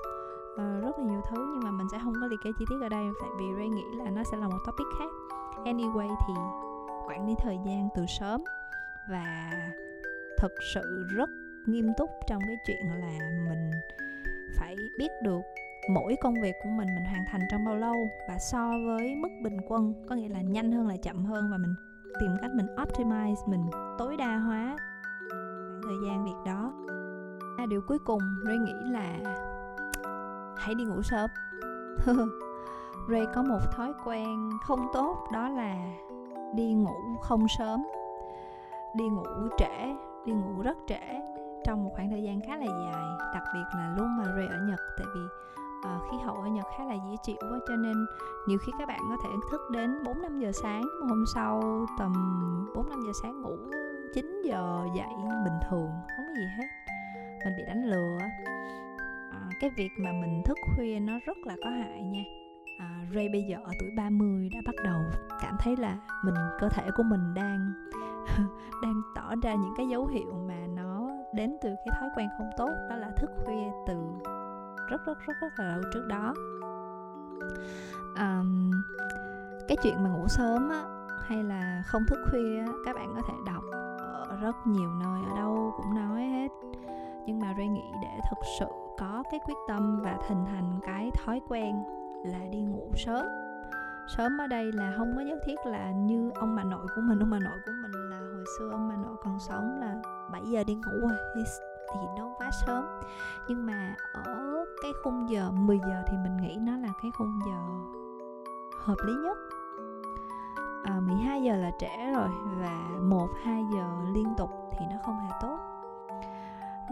uh, 0.56 0.82
rất 0.82 0.98
là 0.98 1.04
nhiều 1.04 1.20
thứ 1.30 1.50
nhưng 1.52 1.64
mà 1.64 1.70
mình 1.70 1.86
sẽ 1.92 1.98
không 2.04 2.14
có 2.20 2.26
liệt 2.26 2.40
kê 2.44 2.50
chi 2.58 2.64
tiết 2.70 2.76
ở 2.82 2.88
đây 2.88 3.06
tại 3.20 3.30
vì 3.38 3.44
Ray 3.56 3.68
nghĩ 3.68 3.84
là 3.92 4.10
nó 4.10 4.22
sẽ 4.24 4.36
là 4.36 4.48
một 4.48 4.58
topic 4.66 4.86
khác. 4.98 5.10
Anyway 5.64 6.16
thì 6.26 6.34
quản 7.08 7.26
lý 7.26 7.34
thời 7.42 7.58
gian 7.66 7.88
từ 7.94 8.06
sớm 8.06 8.44
và 9.10 9.50
thật 10.38 10.52
sự 10.74 11.06
rất 11.16 11.30
nghiêm 11.66 11.92
túc 11.98 12.10
trong 12.28 12.42
cái 12.46 12.56
chuyện 12.66 12.86
là 13.00 13.18
mình 13.48 13.70
phải 14.58 14.76
biết 14.98 15.10
được 15.22 15.40
mỗi 15.90 16.16
công 16.22 16.34
việc 16.42 16.54
của 16.62 16.68
mình 16.68 16.88
mình 16.94 17.04
hoàn 17.04 17.24
thành 17.30 17.40
trong 17.50 17.64
bao 17.64 17.76
lâu 17.76 17.94
và 18.28 18.38
so 18.38 18.70
với 18.86 19.14
mức 19.16 19.28
bình 19.42 19.56
quân 19.68 19.94
có 20.08 20.14
nghĩa 20.14 20.28
là 20.28 20.40
nhanh 20.40 20.72
hơn 20.72 20.88
là 20.88 20.96
chậm 20.96 21.24
hơn 21.24 21.50
và 21.50 21.56
mình 21.58 21.74
tìm 22.20 22.30
cách 22.42 22.50
mình 22.54 22.66
optimize 22.66 23.50
mình 23.50 23.70
tối 23.98 24.16
đa 24.16 24.36
hóa 24.36 24.76
thời 25.82 25.96
gian 26.06 26.24
việc 26.24 26.36
đó. 26.46 26.72
Điều 27.68 27.80
cuối 27.88 27.98
cùng 27.98 28.20
Ray 28.46 28.58
nghĩ 28.58 28.74
là 28.90 29.18
hãy 30.58 30.74
đi 30.74 30.84
ngủ 30.84 31.02
sớm. 31.02 31.30
Ray 33.10 33.26
có 33.34 33.42
một 33.42 33.60
thói 33.76 33.92
quen 34.04 34.50
không 34.66 34.86
tốt 34.92 35.28
đó 35.32 35.48
là 35.48 35.74
đi 36.54 36.74
ngủ 36.74 37.18
không 37.22 37.46
sớm. 37.58 37.86
Đi 38.94 39.08
ngủ 39.08 39.24
trễ 39.58 39.94
đi 40.26 40.32
ngủ 40.32 40.62
rất 40.62 40.76
trễ 40.86 41.20
trong 41.64 41.84
một 41.84 41.90
khoảng 41.94 42.10
thời 42.10 42.22
gian 42.22 42.40
khá 42.40 42.56
là 42.56 42.66
dài 42.66 43.04
đặc 43.34 43.42
biệt 43.54 43.64
là 43.76 43.94
lúc 43.96 44.06
mà 44.18 44.24
Ray 44.36 44.46
ở 44.46 44.58
Nhật 44.68 44.80
tại 44.98 45.06
vì 45.14 45.20
à, 45.82 45.98
khí 46.10 46.16
hậu 46.24 46.34
ở 46.34 46.48
Nhật 46.48 46.66
khá 46.78 46.84
là 46.84 46.94
dễ 46.94 47.16
chịu 47.22 47.36
quá 47.40 47.58
cho 47.68 47.76
nên 47.76 48.06
nhiều 48.46 48.58
khi 48.58 48.72
các 48.78 48.88
bạn 48.88 49.00
có 49.08 49.16
thể 49.24 49.30
thức 49.50 49.60
đến 49.72 50.04
4 50.04 50.22
5 50.22 50.40
giờ 50.40 50.52
sáng 50.52 50.82
hôm 51.08 51.24
sau 51.34 51.62
tầm 51.98 52.12
4 52.74 52.90
5 52.90 53.00
giờ 53.06 53.12
sáng 53.22 53.42
ngủ 53.42 53.56
9 54.14 54.42
giờ 54.44 54.84
dậy 54.96 55.14
bình 55.44 55.58
thường 55.70 55.90
không 56.16 56.26
có 56.28 56.34
gì 56.36 56.46
hết. 56.58 56.66
Mình 57.44 57.54
bị 57.56 57.62
đánh 57.66 57.84
lừa 57.84 58.18
à, 59.36 59.48
cái 59.60 59.70
việc 59.70 59.90
mà 59.98 60.12
mình 60.12 60.42
thức 60.44 60.58
khuya 60.74 61.00
nó 61.00 61.18
rất 61.26 61.36
là 61.44 61.56
có 61.64 61.70
hại 61.70 62.02
nha. 62.02 62.22
À, 62.78 63.06
Ray 63.14 63.28
bây 63.28 63.42
giờ 63.42 63.56
ở 63.64 63.72
tuổi 63.80 63.90
30 63.96 64.48
đã 64.52 64.60
bắt 64.66 64.74
đầu 64.84 65.00
cảm 65.40 65.56
thấy 65.60 65.76
là 65.76 65.98
mình 66.24 66.34
cơ 66.58 66.68
thể 66.68 66.90
của 66.96 67.02
mình 67.02 67.34
đang 67.34 67.72
đang 68.82 69.02
tỏ 69.14 69.34
ra 69.42 69.54
những 69.54 69.74
cái 69.76 69.88
dấu 69.88 70.06
hiệu 70.06 70.44
mà 70.48 70.66
nó 70.76 71.10
đến 71.34 71.56
từ 71.62 71.68
cái 71.68 71.96
thói 72.00 72.08
quen 72.16 72.28
không 72.38 72.50
tốt 72.56 72.70
đó 72.90 72.96
là 72.96 73.10
thức 73.16 73.30
khuya 73.44 73.70
từ 73.86 73.94
rất 74.88 75.06
rất 75.06 75.18
rất 75.26 75.34
rất 75.40 75.52
là 75.58 75.76
lâu 75.76 75.82
trước 75.94 76.06
đó. 76.08 76.34
Um, 78.18 78.70
cái 79.68 79.76
chuyện 79.82 80.04
mà 80.04 80.10
ngủ 80.10 80.28
sớm 80.28 80.68
á 80.68 80.84
hay 81.28 81.42
là 81.42 81.82
không 81.86 82.02
thức 82.08 82.18
khuya 82.30 82.58
á, 82.58 82.72
các 82.84 82.96
bạn 82.96 83.12
có 83.14 83.22
thể 83.28 83.34
đọc 83.46 83.62
ở 84.28 84.36
rất 84.42 84.56
nhiều 84.66 84.90
nơi 84.90 85.20
ở 85.30 85.36
đâu 85.36 85.72
cũng 85.76 85.94
nói 85.94 86.22
hết. 86.22 86.48
Nhưng 87.26 87.38
mà 87.38 87.54
Ray 87.58 87.68
nghĩ 87.68 87.84
để 88.02 88.20
thực 88.30 88.38
sự 88.58 88.85
có 88.98 89.22
cái 89.30 89.40
quyết 89.44 89.56
tâm 89.68 90.00
và 90.02 90.18
hình 90.28 90.44
thành 90.46 90.80
cái 90.82 91.10
thói 91.14 91.40
quen 91.48 91.84
là 92.24 92.38
đi 92.50 92.58
ngủ 92.58 92.90
sớm. 92.96 93.26
Sớm 94.16 94.38
ở 94.40 94.46
đây 94.46 94.72
là 94.72 94.94
không 94.96 95.12
có 95.16 95.22
nhất 95.22 95.38
thiết 95.46 95.58
là 95.64 95.90
như 95.90 96.30
ông 96.34 96.56
bà 96.56 96.64
nội 96.64 96.86
của 96.96 97.00
mình 97.00 97.18
ông 97.18 97.30
bà 97.30 97.38
nội 97.38 97.58
của 97.66 97.72
mình 97.82 98.10
là 98.10 98.18
hồi 98.18 98.44
xưa 98.58 98.70
ông 98.70 98.88
bà 98.88 98.96
nội 98.96 99.16
còn 99.24 99.38
sống 99.38 99.80
là 99.80 99.94
7 100.32 100.42
giờ 100.44 100.64
đi 100.64 100.74
ngủ 100.74 101.08
rồi 101.08 101.18
thì, 101.34 101.42
nó 102.18 102.34
quá 102.38 102.50
sớm. 102.66 102.84
Nhưng 103.48 103.66
mà 103.66 103.94
ở 104.12 104.64
cái 104.82 104.92
khung 105.04 105.30
giờ 105.30 105.50
10 105.50 105.78
giờ 105.78 106.02
thì 106.06 106.16
mình 106.16 106.36
nghĩ 106.36 106.56
nó 106.60 106.76
là 106.76 106.88
cái 107.02 107.10
khung 107.18 107.38
giờ 107.46 107.58
hợp 108.78 108.96
lý 109.06 109.12
nhất. 109.12 109.38
À, 110.84 111.00
12 111.00 111.42
giờ 111.42 111.56
là 111.56 111.70
trễ 111.78 112.12
rồi 112.14 112.28
và 112.60 112.88
1 113.02 113.28
2 113.42 113.64
giờ 113.72 113.86
liên 114.14 114.34
tục 114.38 114.50
thì 114.72 114.86
nó 114.90 114.96
không 115.04 115.18
hề 115.18 115.30
tốt. 115.42 115.58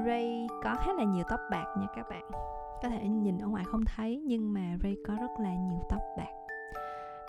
Ray 0.07 0.47
có 0.63 0.75
khá 0.85 0.93
là 0.93 1.05
nhiều 1.05 1.25
tóc 1.29 1.41
bạc 1.51 1.67
nha 1.79 1.87
các 1.97 2.09
bạn. 2.11 2.31
Có 2.83 2.89
thể 2.89 3.09
nhìn 3.09 3.39
ở 3.39 3.49
ngoài 3.49 3.65
không 3.65 3.85
thấy 3.97 4.23
nhưng 4.27 4.53
mà 4.53 4.77
Ray 4.83 4.97
có 5.09 5.15
rất 5.21 5.31
là 5.39 5.55
nhiều 5.55 5.81
tóc 5.91 6.01
bạc. 6.19 6.31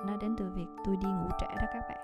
Nó 0.08 0.18
đến 0.22 0.36
từ 0.38 0.46
việc 0.56 0.68
tôi 0.86 0.98
đi 0.98 1.08
ngủ 1.08 1.30
trễ 1.40 1.48
đó 1.48 1.68
các 1.74 1.84
bạn. 1.90 2.00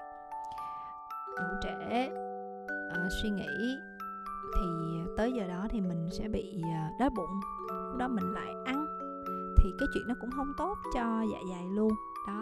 Ngủ 1.38 1.58
trễ 1.62 2.08
uh, 2.08 3.12
suy 3.21 3.30
nghĩ 3.30 3.78
thì 4.56 4.67
tới 5.17 5.34
giờ 5.34 5.47
đó 5.47 5.67
thì 5.69 5.82
mình 5.82 6.10
sẽ 6.12 6.28
bị 6.28 6.63
uh, 6.63 7.00
đói 7.00 7.10
bụng. 7.10 7.39
Lúc 7.69 7.97
đó 7.97 8.08
mình 8.08 8.34
lại 8.34 8.54
ăn 8.65 8.86
thì 9.58 9.69
cái 9.80 9.88
chuyện 9.93 10.04
nó 10.08 10.15
cũng 10.21 10.32
không 10.32 10.54
tốt 10.58 10.78
cho 10.93 11.21
dạ 11.32 11.39
dày 11.52 11.65
luôn. 11.65 11.91
Đó 12.28 12.41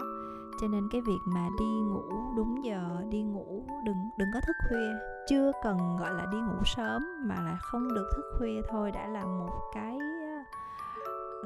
cho 0.61 0.67
nên 0.67 0.89
cái 0.91 1.01
việc 1.01 1.19
mà 1.25 1.47
đi 1.59 1.65
ngủ 1.65 2.33
đúng 2.35 2.63
giờ 2.63 2.81
đi 3.09 3.21
ngủ 3.21 3.63
đừng 3.83 4.09
đừng 4.17 4.29
có 4.33 4.39
thức 4.47 4.55
khuya. 4.69 4.91
Chưa 5.27 5.51
cần 5.63 5.77
gọi 5.99 6.13
là 6.13 6.25
đi 6.31 6.37
ngủ 6.37 6.63
sớm 6.65 7.01
mà 7.25 7.35
là 7.35 7.57
không 7.61 7.93
được 7.93 8.09
thức 8.15 8.25
khuya 8.37 8.61
thôi 8.69 8.91
đã 8.91 9.07
là 9.07 9.25
một 9.25 9.51
cái 9.73 9.97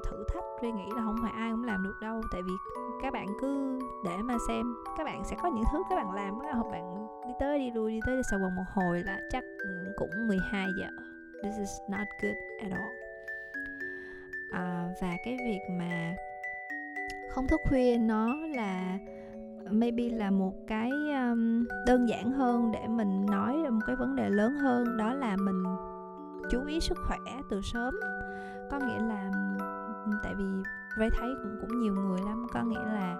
thử 0.04 0.24
thách 0.34 0.44
suy 0.62 0.72
nghĩ 0.72 0.86
là 0.96 1.02
không 1.02 1.18
phải 1.22 1.32
ai 1.36 1.52
cũng 1.52 1.64
làm 1.64 1.84
được 1.84 1.96
đâu. 2.02 2.22
Tại 2.32 2.42
vì 2.42 2.54
các 3.02 3.14
bạn 3.14 3.28
cứ 3.42 3.80
để 4.06 4.18
mà 4.18 4.38
xem 4.48 4.76
các 4.98 5.04
bạn 5.04 5.24
sẽ 5.24 5.36
có 5.44 5.50
những 5.50 5.64
thứ 5.72 5.84
các 5.90 5.96
bạn 5.96 6.12
làm 6.12 6.40
hoặc 6.40 6.68
bạn 6.72 7.08
đi 7.28 7.34
tới 7.40 7.60
đi 7.60 7.72
lui 7.72 7.92
đi 7.92 8.00
tới 8.06 8.16
đi 8.16 8.22
sau 8.32 8.40
vòng 8.40 8.56
một 8.56 8.64
hồi 8.76 9.04
là 9.06 9.20
chắc 9.32 9.44
cũng 9.98 10.28
12 10.28 10.68
giờ. 10.80 10.88
This 11.44 11.58
is 11.58 11.70
not 11.90 12.08
good 12.22 12.36
at 12.62 12.72
all. 12.72 12.92
À, 14.52 14.90
và 15.02 15.18
cái 15.26 15.38
việc 15.46 15.62
mà 15.80 16.16
không 17.34 17.48
thức 17.48 17.62
khuya 17.70 17.98
nó 17.98 18.36
là 18.56 18.98
maybe 19.72 20.10
là 20.10 20.32
một 20.32 20.54
cái 20.68 20.92
um, 20.92 21.66
đơn 21.88 22.10
giản 22.10 22.32
hơn 22.32 22.72
để 22.72 22.88
mình 22.88 23.26
nói 23.26 23.56
một 23.72 23.82
cái 23.88 23.96
vấn 23.96 24.16
đề 24.16 24.30
lớn 24.30 24.56
hơn 24.56 24.98
đó 24.98 25.14
là 25.14 25.36
mình 25.36 25.64
chú 26.50 26.66
ý 26.66 26.80
sức 26.80 26.98
khỏe 27.08 27.18
từ 27.50 27.62
sớm. 27.62 27.96
Có 28.72 28.80
nghĩa 28.80 29.00
là 29.00 29.32
tại 30.24 30.34
vì 30.38 30.46
Ray 31.00 31.10
thấy 31.10 31.30
cũng 31.44 31.58
cũng 31.62 31.80
nhiều 31.80 31.94
người 31.94 32.20
lắm 32.26 32.48
có 32.54 32.64
nghĩa 32.64 32.86
là 32.86 33.16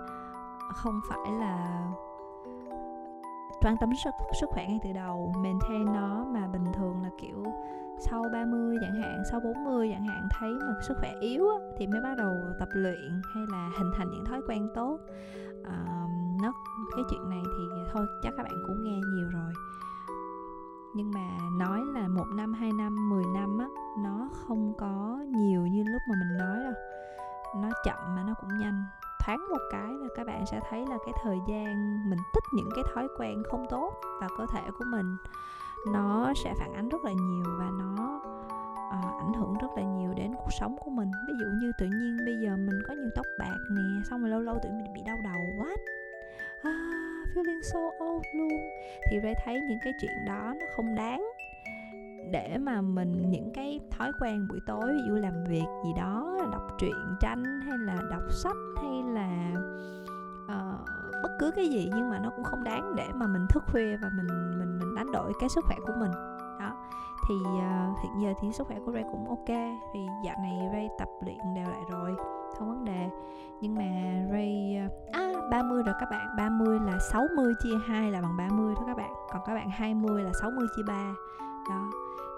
không 0.76 1.00
phải 1.10 1.32
là 1.40 1.88
quan 3.64 3.78
tâm 3.78 3.90
sức 4.04 4.14
sức 4.42 4.50
khỏe 4.50 4.68
ngay 4.68 4.80
từ 4.84 4.94
đầu 4.94 5.34
maintain 5.44 5.86
nó 5.86 6.26
mà 6.34 6.48
bình 6.48 6.66
thường 6.74 7.02
là 7.04 7.10
kiểu 7.22 7.44
sau 8.00 8.24
30 8.34 8.78
chẳng 8.82 8.96
hạn, 9.02 9.24
sau 9.32 9.40
40 9.40 9.90
chẳng 9.94 10.06
hạn 10.06 10.28
thấy 10.40 10.52
mà 10.52 10.74
sức 10.82 10.98
khỏe 11.00 11.14
yếu 11.20 11.50
á, 11.50 11.56
thì 11.78 11.88
mới 11.88 12.02
bắt 12.02 12.18
đầu 12.18 12.32
tập 12.60 12.70
luyện 12.72 13.22
hay 13.36 13.44
là 13.52 13.72
hình 13.78 13.92
thành 13.98 14.12
những 14.12 14.26
thói 14.26 14.42
quen 14.48 14.70
tốt. 14.76 15.00
À, 15.66 16.08
nó 16.42 16.54
cái 16.96 17.04
chuyện 17.10 17.30
này 17.30 17.42
thì 17.44 17.64
thôi 17.94 18.06
chắc 18.24 18.34
các 18.38 18.44
bạn 18.44 18.54
cũng 18.68 18.84
nghe 18.84 19.00
nhiều 19.16 19.30
rồi. 19.30 19.54
Nhưng 20.96 21.12
mà 21.12 21.38
nói 21.60 21.82
là 21.94 22.08
một 22.08 22.26
năm, 22.36 22.54
hai 22.54 22.72
năm, 22.72 23.10
10 23.10 23.24
năm 23.34 23.58
á, 23.58 23.68
nó 24.04 24.30
không 24.34 24.74
có 24.78 25.20
nhiều 25.30 25.68
như 25.68 25.84
lúc 25.84 26.02
mà 26.10 26.16
mình 26.20 26.38
nói 26.38 26.64
đâu. 26.64 26.74
Nó 27.62 27.70
chậm 27.84 28.16
mà 28.16 28.24
nó 28.28 28.34
cũng 28.42 28.58
nhanh 28.58 28.84
thoáng 29.26 29.50
một 29.50 29.62
cái 29.72 29.94
là 30.02 30.08
các 30.16 30.28
bạn 30.28 30.46
sẽ 30.46 30.60
thấy 30.70 30.86
là 30.90 30.98
cái 31.06 31.14
thời 31.24 31.38
gian 31.48 32.00
mình 32.10 32.20
tích 32.34 32.44
những 32.54 32.70
cái 32.76 32.84
thói 32.94 33.08
quen 33.18 33.44
không 33.52 33.66
tốt 33.70 33.94
vào 34.22 34.30
cơ 34.38 34.46
thể 34.54 34.62
của 34.78 34.86
mình 34.92 35.18
nó 35.94 36.34
sẽ 36.44 36.54
phản 36.60 36.74
ánh 36.74 36.90
rất 36.90 37.06
là 37.06 37.12
nhiều 37.12 37.46
và 37.60 37.70
nó 37.80 38.22
uh, 38.88 39.22
ảnh 39.22 39.34
hưởng 39.34 39.54
rất 39.62 39.68
là 39.76 39.84
nhiều 39.84 40.14
đến 40.14 40.34
cuộc 40.34 40.52
sống 40.60 40.76
của 40.80 40.92
mình. 40.92 41.12
Ví 41.28 41.34
dụ 41.40 41.46
như 41.62 41.72
tự 41.80 41.86
nhiên 41.86 42.18
bây 42.26 42.36
giờ 42.44 42.58
mình 42.58 42.80
có 42.88 42.94
nhiều 42.94 43.10
tóc 43.16 43.26
bạc 43.40 43.58
nè 43.72 44.02
xong 44.10 44.22
rồi 44.22 44.30
lâu 44.30 44.40
lâu 44.40 44.60
tự 44.64 44.70
mình 44.70 44.94
bị 44.94 45.02
đau 45.06 45.18
đầu 45.24 45.42
quá. 45.60 45.76
Ah, 46.64 47.28
feeling 47.36 47.62
so 47.62 47.80
old 47.80 48.26
luôn. 48.34 48.60
Thì 49.12 49.20
Ray 49.24 49.34
thấy 49.46 49.62
những 49.62 49.80
cái 49.84 49.94
chuyện 50.02 50.26
đó 50.26 50.54
nó 50.60 50.66
không 50.76 50.96
đáng 50.96 51.33
để 52.32 52.58
mà 52.58 52.82
mình 52.82 53.30
những 53.30 53.52
cái 53.54 53.80
thói 53.92 54.12
quen 54.20 54.48
buổi 54.50 54.60
tối 54.68 54.94
ví 54.94 55.02
dụ 55.08 55.16
làm 55.16 55.44
việc 55.50 55.66
gì 55.86 55.94
đó 55.98 56.38
đọc 56.52 56.68
truyện 56.80 57.16
tranh 57.20 57.44
hay 57.62 57.78
là 57.78 57.96
đọc 58.12 58.32
sách 58.32 58.58
hay 58.78 59.04
là 59.04 59.52
uh, 60.46 60.80
bất 61.24 61.32
cứ 61.40 61.52
cái 61.56 61.70
gì 61.70 61.92
nhưng 61.96 62.10
mà 62.10 62.20
nó 62.20 62.30
cũng 62.36 62.44
không 62.44 62.64
đáng 62.64 62.96
để 62.96 63.08
mà 63.14 63.28
mình 63.28 63.46
thức 63.50 63.64
khuya 63.72 63.98
và 63.98 64.10
mình 64.18 64.28
mình 64.60 64.80
mình 64.80 64.96
đánh 64.96 65.12
đổi 65.12 65.34
cái 65.40 65.50
sức 65.50 65.66
khỏe 65.66 65.76
của 65.88 65.94
mình. 66.00 66.12
Đó 66.60 66.72
thì 67.28 67.36
uh, 67.36 68.00
hiện 68.04 68.22
giờ 68.22 68.34
thì 68.42 68.52
sức 68.52 68.68
khỏe 68.68 68.78
của 68.86 68.92
Ray 68.92 69.04
cũng 69.12 69.30
ok 69.30 69.50
thì 69.94 70.00
dạo 70.26 70.36
này 70.42 70.70
Ray 70.74 70.90
tập 71.00 71.08
luyện 71.26 71.38
đều 71.56 71.70
lại 71.70 71.82
rồi 71.92 72.16
không 72.60 72.70
vấn 72.70 72.86
đề. 72.86 73.10
Nhưng 73.62 73.76
mà 73.76 73.84
Ray 74.32 74.78
ờ, 75.14 75.22
à 75.22 75.34
30 75.52 75.84
rồi 75.84 75.96
các 76.00 76.10
bạn 76.10 76.28
30 76.38 76.80
là 76.80 77.00
60 77.00 77.54
chia 77.64 77.76
2 77.88 78.12
là 78.12 78.22
bằng 78.22 78.38
30 78.38 78.76
đó 78.76 78.82
các 78.88 78.98
bạn 78.98 79.14
còn 79.32 79.42
các 79.46 79.54
bạn 79.54 79.70
20 79.70 80.24
là 80.24 80.32
60 80.42 80.68
chia 80.76 80.84
3 80.88 81.14
đó 81.70 81.90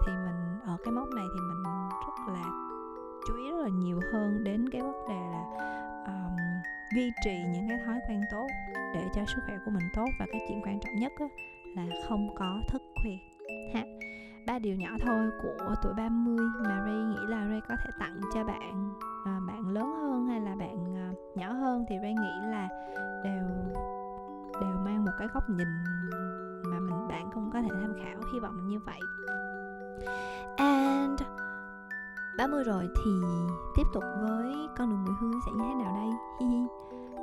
thì 0.06 0.12
mình 0.26 0.60
ở 0.66 0.78
cái 0.84 0.94
mốc 0.94 1.08
này 1.10 1.26
thì 1.34 1.40
mình 1.40 1.64
rất 2.08 2.34
là 2.34 2.44
chú 3.28 3.36
ý 3.36 3.52
rất 3.52 3.58
là 3.58 3.70
nhiều 3.70 4.00
hơn 4.14 4.44
đến 4.44 4.70
cái 4.70 4.82
vấn 4.82 5.08
đề 5.10 5.22
là 5.32 5.44
um, 6.08 6.36
duy 6.96 7.12
trì 7.24 7.38
những 7.54 7.70
cái 7.70 7.78
thói 7.86 8.00
quen 8.10 8.22
tốt 8.32 8.48
để 8.94 9.08
cho 9.16 9.22
sức 9.26 9.42
khỏe 9.46 9.58
của 9.66 9.72
mình 9.72 9.90
tốt. 9.96 10.08
Và 10.20 10.26
cái 10.32 10.46
chuyện 10.48 10.62
quan 10.64 10.80
trọng 10.80 10.96
nhất 10.96 11.12
á, 11.20 11.26
là 11.76 11.84
không 12.10 12.36
có 12.36 12.60
thức 12.68 12.82
khuya 13.02 13.18
ha. 13.74 13.84
Ba 14.48 14.60
điều 14.60 14.76
nhỏ 14.76 14.90
thôi 15.06 15.30
của 15.42 15.76
tuổi 15.84 15.94
30 15.94 16.38
mà 16.64 16.82
Ray 16.86 16.94
nghĩ 16.94 17.20
là 17.28 17.48
Ray 17.50 17.62
có 17.70 17.76
thể 17.84 17.90
tặng 18.00 18.22
cho 18.34 18.44
bạn 18.44 18.94
à, 19.26 19.40
bạn 19.48 19.68
lớn 19.68 19.96
hơn 20.02 20.28
hay 20.28 20.42
là 20.42 20.56
bạn 20.56 20.96
à, 20.96 21.12
nhỏ 21.36 21.52
hơn 21.52 21.86
thì 21.90 21.96
Ray 22.02 22.14
nghĩ 22.14 22.52
là 22.52 22.70
đều 23.24 23.44
đều 24.62 24.78
mang 24.86 25.06
một 25.06 25.12
cái 25.20 25.28
góc 25.34 25.50
nhìn 25.50 25.68
mà 26.66 26.80
mình 26.80 27.08
bạn 27.08 27.30
cũng 27.34 27.52
có 27.54 27.62
thể 27.62 27.70
tham 27.82 27.94
khảo 28.04 28.22
hy 28.34 28.40
vọng 28.40 28.68
như 28.68 28.80
vậy 28.80 29.00
and 30.58 31.22
30 32.38 32.64
rồi 32.64 32.88
thì 32.96 33.12
tiếp 33.76 33.84
tục 33.94 34.04
với 34.22 34.68
con 34.78 34.90
đường 34.90 35.06
mùi 35.06 35.16
hương 35.22 35.40
sẽ 35.46 35.52
như 35.52 35.64
thế 35.68 35.74
nào 35.84 35.96
đây? 35.96 36.10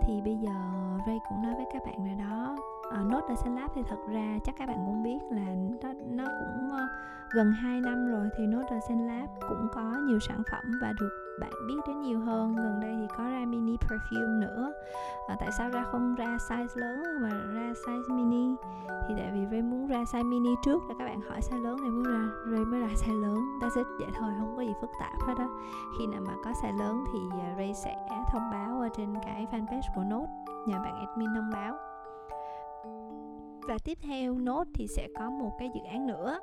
Thì 0.07 0.21
bây 0.25 0.37
giờ 0.37 0.53
Ray 1.07 1.21
cũng 1.29 1.43
nói 1.43 1.55
với 1.55 1.67
các 1.73 1.83
bạn 1.87 2.05
rồi 2.07 2.15
đó 2.29 2.57
uh, 3.01 3.07
Nốt 3.11 3.21
ở 3.29 3.35
Xanh 3.35 3.57
Lab 3.57 3.71
thì 3.75 3.83
thật 3.89 3.99
ra 4.09 4.39
chắc 4.45 4.55
các 4.59 4.67
bạn 4.69 4.79
cũng 4.87 5.03
biết 5.03 5.19
là 5.31 5.55
nó, 5.83 5.93
nó 6.07 6.25
cũng 6.25 6.69
uh, 6.71 6.91
gần 7.35 7.53
2 7.53 7.81
năm 7.81 8.09
rồi 8.09 8.29
thì 8.37 8.47
Nốt 8.47 8.63
ở 8.71 8.81
Xanh 8.89 9.07
Lab 9.07 9.29
cũng 9.49 9.69
có 9.73 9.97
nhiều 10.07 10.19
sản 10.21 10.43
phẩm 10.51 10.79
và 10.81 10.93
được 11.01 11.23
bạn 11.41 11.53
biết 11.69 11.81
đến 11.87 12.01
nhiều 12.01 12.21
hơn. 12.21 12.57
Gần 12.57 12.81
đây 12.81 12.97
thì 13.01 13.07
có 13.17 13.25
ra 13.25 13.45
mini 13.47 13.77
perfume 13.77 14.41
nữa. 14.41 14.73
À, 15.29 15.37
tại 15.41 15.53
sao 15.59 15.71
ra 15.71 15.85
không 15.85 16.15
ra 16.15 16.37
size 16.49 16.67
lớn 16.75 17.03
mà 17.21 17.29
ra 17.29 17.73
size 17.87 18.17
mini? 18.17 18.57
Thì 19.09 19.15
tại 19.19 19.31
vì 19.35 19.47
Ray 19.51 19.63
muốn 19.63 19.87
ra 19.87 20.03
size 20.03 20.29
mini 20.29 20.51
trước 20.65 20.83
để 20.89 20.95
các 20.99 21.05
bạn 21.05 21.21
hỏi 21.21 21.41
size 21.41 21.63
lớn 21.63 21.77
thì 21.81 21.91
muốn 21.91 22.05
ra 22.05 22.29
Ray 22.51 22.65
mới 22.65 22.81
ra 22.81 22.89
size 22.95 23.21
lớn. 23.21 23.39
Ta 23.61 23.69
it 23.77 23.87
vậy 23.99 24.09
thôi 24.19 24.33
không 24.39 24.57
có 24.57 24.63
gì 24.63 24.73
phức 24.81 24.91
tạp 25.01 25.21
hết 25.27 25.35
á. 25.39 25.49
Khi 25.99 26.07
nào 26.07 26.21
mà 26.27 26.33
có 26.45 26.51
size 26.51 26.79
lớn 26.79 27.05
thì 27.13 27.19
Ray 27.57 27.75
sẽ 27.75 27.97
thông 28.33 28.51
báo 28.51 28.81
ở 28.81 28.89
trên 28.97 29.15
cái 29.27 29.47
fanpage 29.53 29.95
của 29.95 30.03
Nốt 30.03 30.27
nhờ 30.67 30.79
bạn 30.79 31.07
admin 31.07 31.29
thông 31.35 31.51
báo 31.53 31.92
và 33.69 33.79
tiếp 33.85 33.99
theo 34.03 34.35
nốt 34.35 34.65
thì 34.75 34.87
sẽ 34.87 35.09
có 35.19 35.31
một 35.31 35.51
cái 35.59 35.71
dự 35.75 35.81
án 35.91 36.07
nữa 36.07 36.39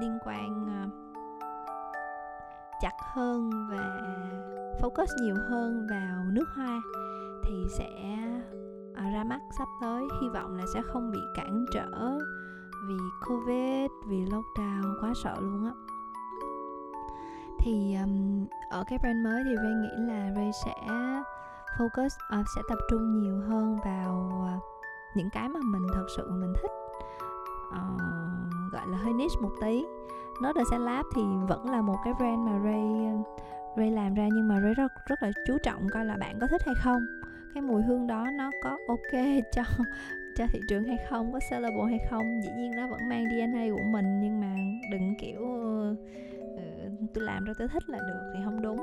liên 0.00 0.18
quan 0.24 0.66
ờ, 0.66 0.88
chặt 2.80 2.94
hơn 3.14 3.50
và 3.70 4.00
focus 4.80 5.06
nhiều 5.22 5.34
hơn 5.48 5.86
vào 5.90 6.24
nước 6.24 6.48
hoa 6.56 6.80
thì 7.44 7.64
sẽ 7.78 7.90
ờ, 8.94 9.02
ra 9.14 9.24
mắt 9.24 9.40
sắp 9.58 9.68
tới. 9.80 10.02
Hy 10.22 10.28
vọng 10.28 10.56
là 10.56 10.64
sẽ 10.74 10.82
không 10.82 11.10
bị 11.10 11.18
cản 11.34 11.64
trở 11.72 12.18
vì 12.88 12.96
covid 13.28 13.90
vì 14.08 14.24
lockdown 14.24 15.00
quá 15.00 15.12
sợ 15.22 15.34
luôn 15.40 15.64
á. 15.64 15.72
Thì 17.58 17.96
um, 18.02 18.46
ở 18.70 18.84
cái 18.88 18.98
brand 18.98 19.24
mới 19.24 19.42
thì 19.44 19.56
Ray 19.56 19.72
nghĩ 19.72 20.12
là 20.12 20.32
Ray 20.36 20.50
sẽ 20.64 20.74
focus 21.78 22.40
uh, 22.40 22.46
sẽ 22.56 22.62
tập 22.68 22.78
trung 22.90 23.20
nhiều 23.20 23.40
hơn 23.48 23.78
vào 23.84 24.32
uh, 24.56 24.61
những 25.16 25.30
cái 25.30 25.48
mà 25.48 25.60
mình 25.64 25.82
thật 25.94 26.06
sự 26.16 26.30
mình 26.30 26.52
thích. 26.62 26.70
Uh, 27.68 28.72
gọi 28.72 28.88
là 28.88 28.98
hơi 28.98 29.12
niche 29.12 29.40
một 29.40 29.52
tí. 29.60 29.84
Nó 30.42 30.52
The 30.52 30.78
Lab 30.78 31.06
thì 31.14 31.22
vẫn 31.48 31.70
là 31.70 31.82
một 31.82 31.96
cái 32.04 32.14
brand 32.18 32.38
mà 32.38 32.60
Ray 32.64 33.12
Ray 33.76 33.90
làm 33.90 34.14
ra 34.14 34.28
nhưng 34.34 34.48
mà 34.48 34.60
Ray 34.60 34.74
rất 34.74 34.92
rất 35.08 35.22
là 35.22 35.30
chú 35.46 35.58
trọng 35.62 35.88
coi 35.92 36.04
là 36.04 36.16
bạn 36.16 36.38
có 36.40 36.46
thích 36.46 36.62
hay 36.66 36.74
không. 36.84 37.06
Cái 37.54 37.62
mùi 37.62 37.82
hương 37.82 38.06
đó 38.06 38.26
nó 38.38 38.50
có 38.62 38.76
ok 38.88 39.22
cho 39.52 39.62
cho 40.36 40.46
thị 40.52 40.60
trường 40.68 40.84
hay 40.84 40.96
không 41.10 41.32
có 41.32 41.40
sellable 41.50 41.84
hay 41.88 41.98
không. 42.10 42.42
Dĩ 42.42 42.50
nhiên 42.56 42.70
nó 42.76 42.86
vẫn 42.88 43.08
mang 43.08 43.24
DNA 43.24 43.66
của 43.76 43.84
mình 43.92 44.20
nhưng 44.20 44.40
mà 44.40 44.54
đừng 44.90 45.14
kiểu 45.20 45.40
uh, 45.40 45.98
tôi 47.14 47.24
làm 47.24 47.44
ra 47.44 47.52
tôi 47.58 47.68
thích 47.68 47.90
là 47.90 47.98
được 47.98 48.32
thì 48.34 48.40
không 48.44 48.62
đúng. 48.62 48.78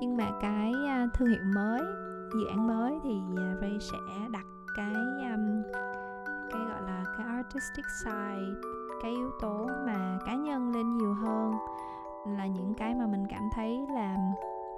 Nhưng 0.00 0.16
mà 0.16 0.30
cái 0.40 0.72
à, 0.88 1.06
thương 1.14 1.28
hiệu 1.28 1.42
mới 1.54 1.80
dự 2.34 2.46
án 2.46 2.66
mới 2.66 2.92
thì 3.04 3.20
à, 3.36 3.54
Ray 3.60 3.78
sẽ 3.80 3.98
đặt 4.32 4.44
cái 4.76 4.94
um, 5.30 5.62
cái 6.50 6.60
gọi 6.68 6.82
là 6.82 7.04
cái 7.18 7.26
artistic 7.26 7.84
side 8.04 8.70
cái 9.02 9.10
yếu 9.10 9.30
tố 9.40 9.66
mà 9.86 10.18
cá 10.26 10.34
nhân 10.34 10.72
lên 10.72 10.96
nhiều 10.96 11.14
hơn 11.14 11.54
là 12.26 12.46
những 12.46 12.74
cái 12.74 12.94
mà 12.94 13.06
mình 13.06 13.26
cảm 13.30 13.42
thấy 13.52 13.86
là 13.94 14.16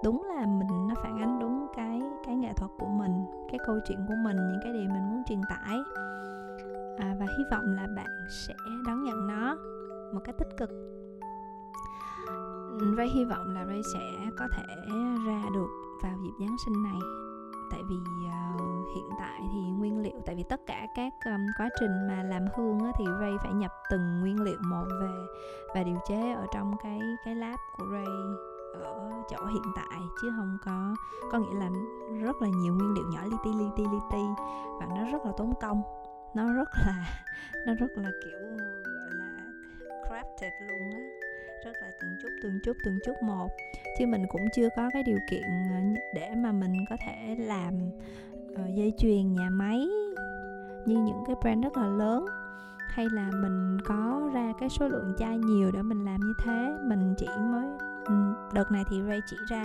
đúng 0.05 0.23
là 0.25 0.47
mình 0.47 0.89
nó 0.89 0.95
phản 1.03 1.19
ánh 1.19 1.39
đúng 1.41 1.67
cái 1.77 2.03
cái 2.27 2.37
nghệ 2.37 2.53
thuật 2.57 2.71
của 2.79 2.87
mình 2.87 3.25
cái 3.51 3.59
câu 3.67 3.79
chuyện 3.89 3.99
của 4.09 4.15
mình 4.25 4.37
những 4.37 4.61
cái 4.63 4.73
điều 4.73 4.89
mình 4.89 5.11
muốn 5.11 5.23
truyền 5.29 5.41
tải. 5.49 5.79
À, 6.99 7.17
và 7.21 7.27
hy 7.39 7.45
vọng 7.51 7.65
là 7.65 7.87
bạn 7.97 8.07
sẽ 8.47 8.55
đón 8.87 9.03
nhận 9.03 9.27
nó 9.27 9.57
một 10.15 10.21
cách 10.25 10.35
tích 10.39 10.57
cực. 10.57 10.71
Ray 12.97 13.09
hy 13.09 13.25
vọng 13.25 13.51
là 13.55 13.65
Ray 13.65 13.83
sẽ 13.95 14.31
có 14.39 14.49
thể 14.53 14.65
ra 15.27 15.43
được 15.55 15.69
vào 16.03 16.17
dịp 16.23 16.47
Giáng 16.47 16.57
sinh 16.65 16.83
này 16.83 17.28
tại 17.71 17.83
vì 17.89 17.97
uh, 18.27 18.97
hiện 18.97 19.11
tại 19.19 19.41
thì 19.53 19.59
nguyên 19.59 19.99
liệu 20.03 20.21
tại 20.27 20.35
vì 20.35 20.43
tất 20.43 20.61
cả 20.67 20.87
các 20.95 21.13
um, 21.25 21.47
quá 21.59 21.69
trình 21.81 22.09
mà 22.09 22.23
làm 22.23 22.45
hương 22.57 22.79
á, 22.79 22.93
thì 22.99 23.05
Ray 23.21 23.33
phải 23.43 23.53
nhập 23.53 23.73
từng 23.91 24.21
nguyên 24.21 24.43
liệu 24.43 24.59
một 24.69 24.85
về 25.01 25.15
và 25.75 25.83
điều 25.83 25.99
chế 26.09 26.33
ở 26.33 26.47
trong 26.55 26.77
cái 26.83 27.01
cái 27.25 27.35
lab 27.35 27.59
của 27.77 27.85
Ray 27.93 28.07
ở 28.75 29.23
chỗ 29.31 29.47
hiện 29.47 29.73
tại 29.77 30.01
chứ 30.23 30.31
không 30.37 30.59
có 30.65 30.95
có 31.33 31.39
nghĩa 31.39 31.55
là 31.55 31.71
rất 32.23 32.43
là 32.43 32.49
nhiều 32.49 32.75
nguyên 32.75 32.93
liệu 32.95 33.05
nhỏ 33.11 33.25
li 33.25 33.37
ti 33.45 33.51
li 33.59 33.65
ti 33.77 33.85
li 33.93 33.99
ti 34.11 34.23
và 34.81 34.87
nó 34.87 35.13
rất 35.13 35.27
là 35.27 35.33
tốn 35.37 35.53
công. 35.61 35.83
Nó 36.35 36.53
rất 36.53 36.69
là 36.87 37.23
nó 37.67 37.75
rất 37.75 37.91
là 37.97 38.11
kiểu 38.25 38.39
gọi 38.85 39.11
là 39.13 39.45
crafted 40.09 40.69
luôn 40.69 40.91
á 40.91 41.28
rất 41.65 41.73
là 41.83 41.91
từng 42.01 42.17
chút 42.23 42.29
từng 42.43 42.59
chút 42.65 42.77
từng 42.85 42.99
chút 43.05 43.15
một. 43.23 43.49
Chứ 43.99 44.07
mình 44.07 44.27
cũng 44.29 44.43
chưa 44.55 44.69
có 44.77 44.91
cái 44.93 45.03
điều 45.03 45.19
kiện 45.31 45.43
ờ, 45.71 46.01
để 46.15 46.35
mà 46.37 46.53
mình 46.53 46.85
có 46.91 46.97
thể 47.07 47.37
làm 47.39 47.75
ờ, 48.55 48.63
dây 48.75 48.93
chuyền 48.99 49.33
nhà 49.33 49.51
máy 49.51 49.89
như 50.87 50.99
những 50.99 51.25
cái 51.27 51.37
brand 51.41 51.65
rất 51.65 51.77
là 51.77 51.87
lớn. 51.87 52.27
Hay 52.89 53.07
là 53.13 53.31
mình 53.35 53.79
có 53.85 54.31
ra 54.35 54.53
cái 54.61 54.69
số 54.69 54.89
lượng 54.89 55.15
chai 55.19 55.39
nhiều 55.39 55.71
để 55.73 55.83
mình 55.83 56.05
làm 56.05 56.21
như 56.21 56.33
thế. 56.45 56.75
Mình 56.85 57.15
chỉ 57.19 57.27
mới 57.27 57.67
ừ, 58.05 58.15
đợt 58.53 58.71
này 58.71 58.85
thì 58.91 59.03
Ray 59.09 59.21
chỉ 59.27 59.37
ra 59.49 59.65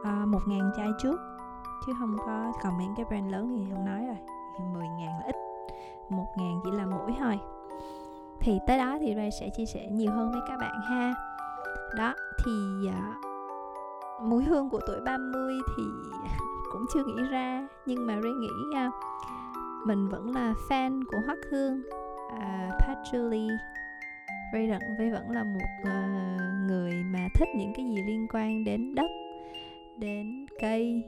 uh, 0.00 0.28
một 0.28 0.40
ngàn 0.46 0.70
chai 0.76 0.88
trước. 0.98 1.20
Chứ 1.86 1.92
không 1.98 2.16
có 2.18 2.52
còn 2.62 2.78
những 2.78 2.94
cái 2.96 3.06
brand 3.08 3.32
lớn 3.32 3.56
thì 3.56 3.74
không 3.74 3.86
nói 3.86 4.06
rồi. 4.06 4.16
10 4.72 4.88
ngàn 4.88 5.20
là 5.20 5.26
ít. 5.26 5.36
Một 6.08 6.26
ngàn 6.36 6.60
chỉ 6.64 6.70
là 6.70 6.86
mũi 6.86 7.14
thôi 7.18 7.38
thì 8.46 8.58
tới 8.66 8.78
đó 8.78 8.98
thì 9.00 9.14
Ray 9.14 9.30
sẽ 9.30 9.48
chia 9.56 9.66
sẻ 9.66 9.88
nhiều 9.90 10.12
hơn 10.12 10.30
với 10.30 10.40
các 10.48 10.56
bạn 10.60 10.80
ha. 10.80 11.14
Đó 11.96 12.14
thì 12.44 12.52
uh, 12.88 14.22
mùi 14.22 14.44
hương 14.44 14.70
của 14.70 14.80
tuổi 14.86 15.00
30 15.00 15.58
thì 15.76 15.82
cũng 16.72 16.86
chưa 16.94 17.04
nghĩ 17.04 17.22
ra 17.30 17.68
nhưng 17.86 18.06
mà 18.06 18.20
Ray 18.22 18.32
nghĩ 18.32 18.86
uh, 18.86 18.94
mình 19.86 20.08
vẫn 20.08 20.34
là 20.34 20.54
fan 20.68 21.02
của 21.10 21.18
Hoắc 21.26 21.38
Hương. 21.50 21.82
Uh, 22.26 22.74
Patchouli. 22.80 23.48
Ray 24.52 24.70
vẫn 24.70 24.82
Ray 24.98 25.10
vẫn 25.10 25.30
là 25.30 25.44
một 25.44 25.68
uh, 25.82 26.70
người 26.70 26.92
mà 27.04 27.28
thích 27.34 27.48
những 27.56 27.72
cái 27.76 27.86
gì 27.86 28.02
liên 28.06 28.26
quan 28.32 28.64
đến 28.64 28.94
đất 28.94 29.10
đến 29.98 30.46
cây 30.60 31.02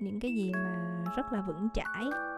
những 0.00 0.20
cái 0.20 0.30
gì 0.34 0.52
mà 0.54 1.04
rất 1.16 1.32
là 1.32 1.42
vững 1.46 1.68
chãi 1.74 2.31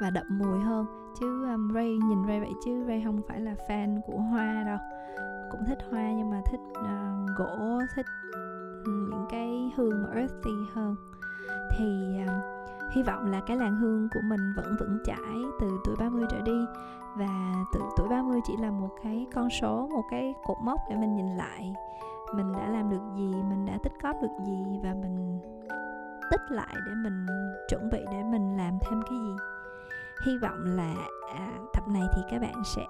và 0.00 0.10
đậm 0.10 0.26
mùi 0.28 0.58
hơn. 0.58 0.86
Chứ 1.20 1.44
um, 1.52 1.74
Ray 1.74 1.98
nhìn 2.08 2.26
Ray 2.26 2.40
vậy 2.40 2.52
chứ 2.64 2.84
Ray 2.88 3.02
không 3.04 3.20
phải 3.28 3.40
là 3.40 3.54
fan 3.68 4.00
của 4.06 4.18
hoa 4.18 4.64
đâu. 4.66 4.78
Cũng 5.50 5.64
thích 5.66 5.78
hoa 5.90 6.12
nhưng 6.16 6.30
mà 6.30 6.40
thích 6.46 6.60
uh, 6.78 7.38
gỗ 7.38 7.80
thích 7.96 8.06
những 8.86 9.26
cái 9.30 9.72
hương 9.76 10.02
mà 10.02 10.08
earthy 10.14 10.50
hơn. 10.74 10.96
Thì 11.78 12.18
um, 12.26 12.34
hy 12.94 13.02
vọng 13.02 13.30
là 13.30 13.40
cái 13.46 13.56
làn 13.56 13.76
hương 13.76 14.08
của 14.14 14.20
mình 14.24 14.52
vẫn 14.56 14.76
vững 14.80 14.98
chãi 15.04 15.36
từ 15.60 15.70
tuổi 15.84 15.96
30 15.98 16.26
trở 16.30 16.40
đi. 16.40 16.66
Và 17.16 17.54
từ 17.72 17.80
tuổi 17.96 18.08
30 18.08 18.40
chỉ 18.44 18.56
là 18.56 18.70
một 18.70 18.90
cái 19.02 19.26
con 19.34 19.50
số 19.50 19.88
một 19.92 20.04
cái 20.10 20.34
cột 20.46 20.56
mốc 20.62 20.80
để 20.90 20.96
mình 20.96 21.16
nhìn 21.16 21.36
lại. 21.36 21.74
Mình 22.34 22.52
đã 22.52 22.68
làm 22.68 22.90
được 22.90 23.02
gì 23.16 23.34
mình 23.48 23.66
đã 23.66 23.78
tích 23.82 23.92
cóp 24.02 24.16
được 24.22 24.44
gì 24.46 24.80
và 24.82 24.94
mình 25.02 25.40
tích 26.30 26.40
lại 26.50 26.74
để 26.86 26.92
mình 26.94 27.26
chuẩn 27.68 27.90
bị 27.90 27.98
để 28.12 28.22
mình 28.22 28.56
làm 28.56 28.78
thêm 28.80 29.02
cái 29.02 29.18
gì 29.18 29.36
hy 30.24 30.38
vọng 30.38 30.64
là 30.64 30.94
à, 31.34 31.58
tập 31.72 31.88
này 31.88 32.02
thì 32.16 32.22
các 32.30 32.38
bạn 32.38 32.62
sẽ 32.64 32.86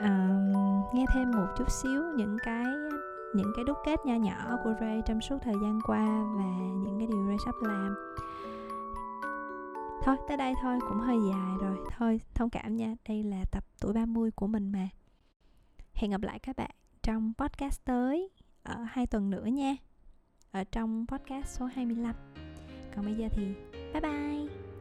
um, 0.00 0.52
nghe 0.94 1.04
thêm 1.14 1.30
một 1.30 1.46
chút 1.58 1.70
xíu 1.70 2.02
những 2.16 2.36
cái 2.44 2.64
những 3.34 3.52
cái 3.56 3.64
đúc 3.64 3.76
kết 3.84 4.06
nho 4.06 4.14
nhỏ 4.14 4.56
của 4.64 4.74
Ray 4.80 5.02
trong 5.06 5.20
suốt 5.20 5.38
thời 5.42 5.54
gian 5.62 5.80
qua 5.86 6.06
và 6.36 6.44
những 6.84 6.98
cái 6.98 7.06
điều 7.06 7.26
Ray 7.26 7.36
sắp 7.44 7.54
làm. 7.62 7.94
Thôi 10.04 10.16
tới 10.28 10.36
đây 10.36 10.54
thôi 10.62 10.78
cũng 10.88 10.98
hơi 10.98 11.16
dài 11.30 11.56
rồi. 11.60 11.76
Thôi 11.98 12.20
thông 12.34 12.50
cảm 12.50 12.76
nha. 12.76 12.94
Đây 13.08 13.22
là 13.22 13.44
tập 13.52 13.64
tuổi 13.80 13.92
30 13.92 14.30
của 14.30 14.46
mình 14.46 14.72
mà. 14.72 14.88
Hẹn 15.94 16.10
gặp 16.10 16.22
lại 16.22 16.38
các 16.38 16.56
bạn 16.56 16.70
trong 17.02 17.32
podcast 17.38 17.84
tới 17.84 18.30
Ở 18.62 18.76
hai 18.88 19.06
tuần 19.06 19.30
nữa 19.30 19.44
nha. 19.44 19.76
Ở 20.50 20.64
trong 20.64 21.06
podcast 21.08 21.58
số 21.58 21.66
25 21.66 22.14
Còn 22.96 23.04
bây 23.04 23.14
giờ 23.14 23.28
thì 23.32 23.54
bye 23.92 24.00
bye. 24.00 24.71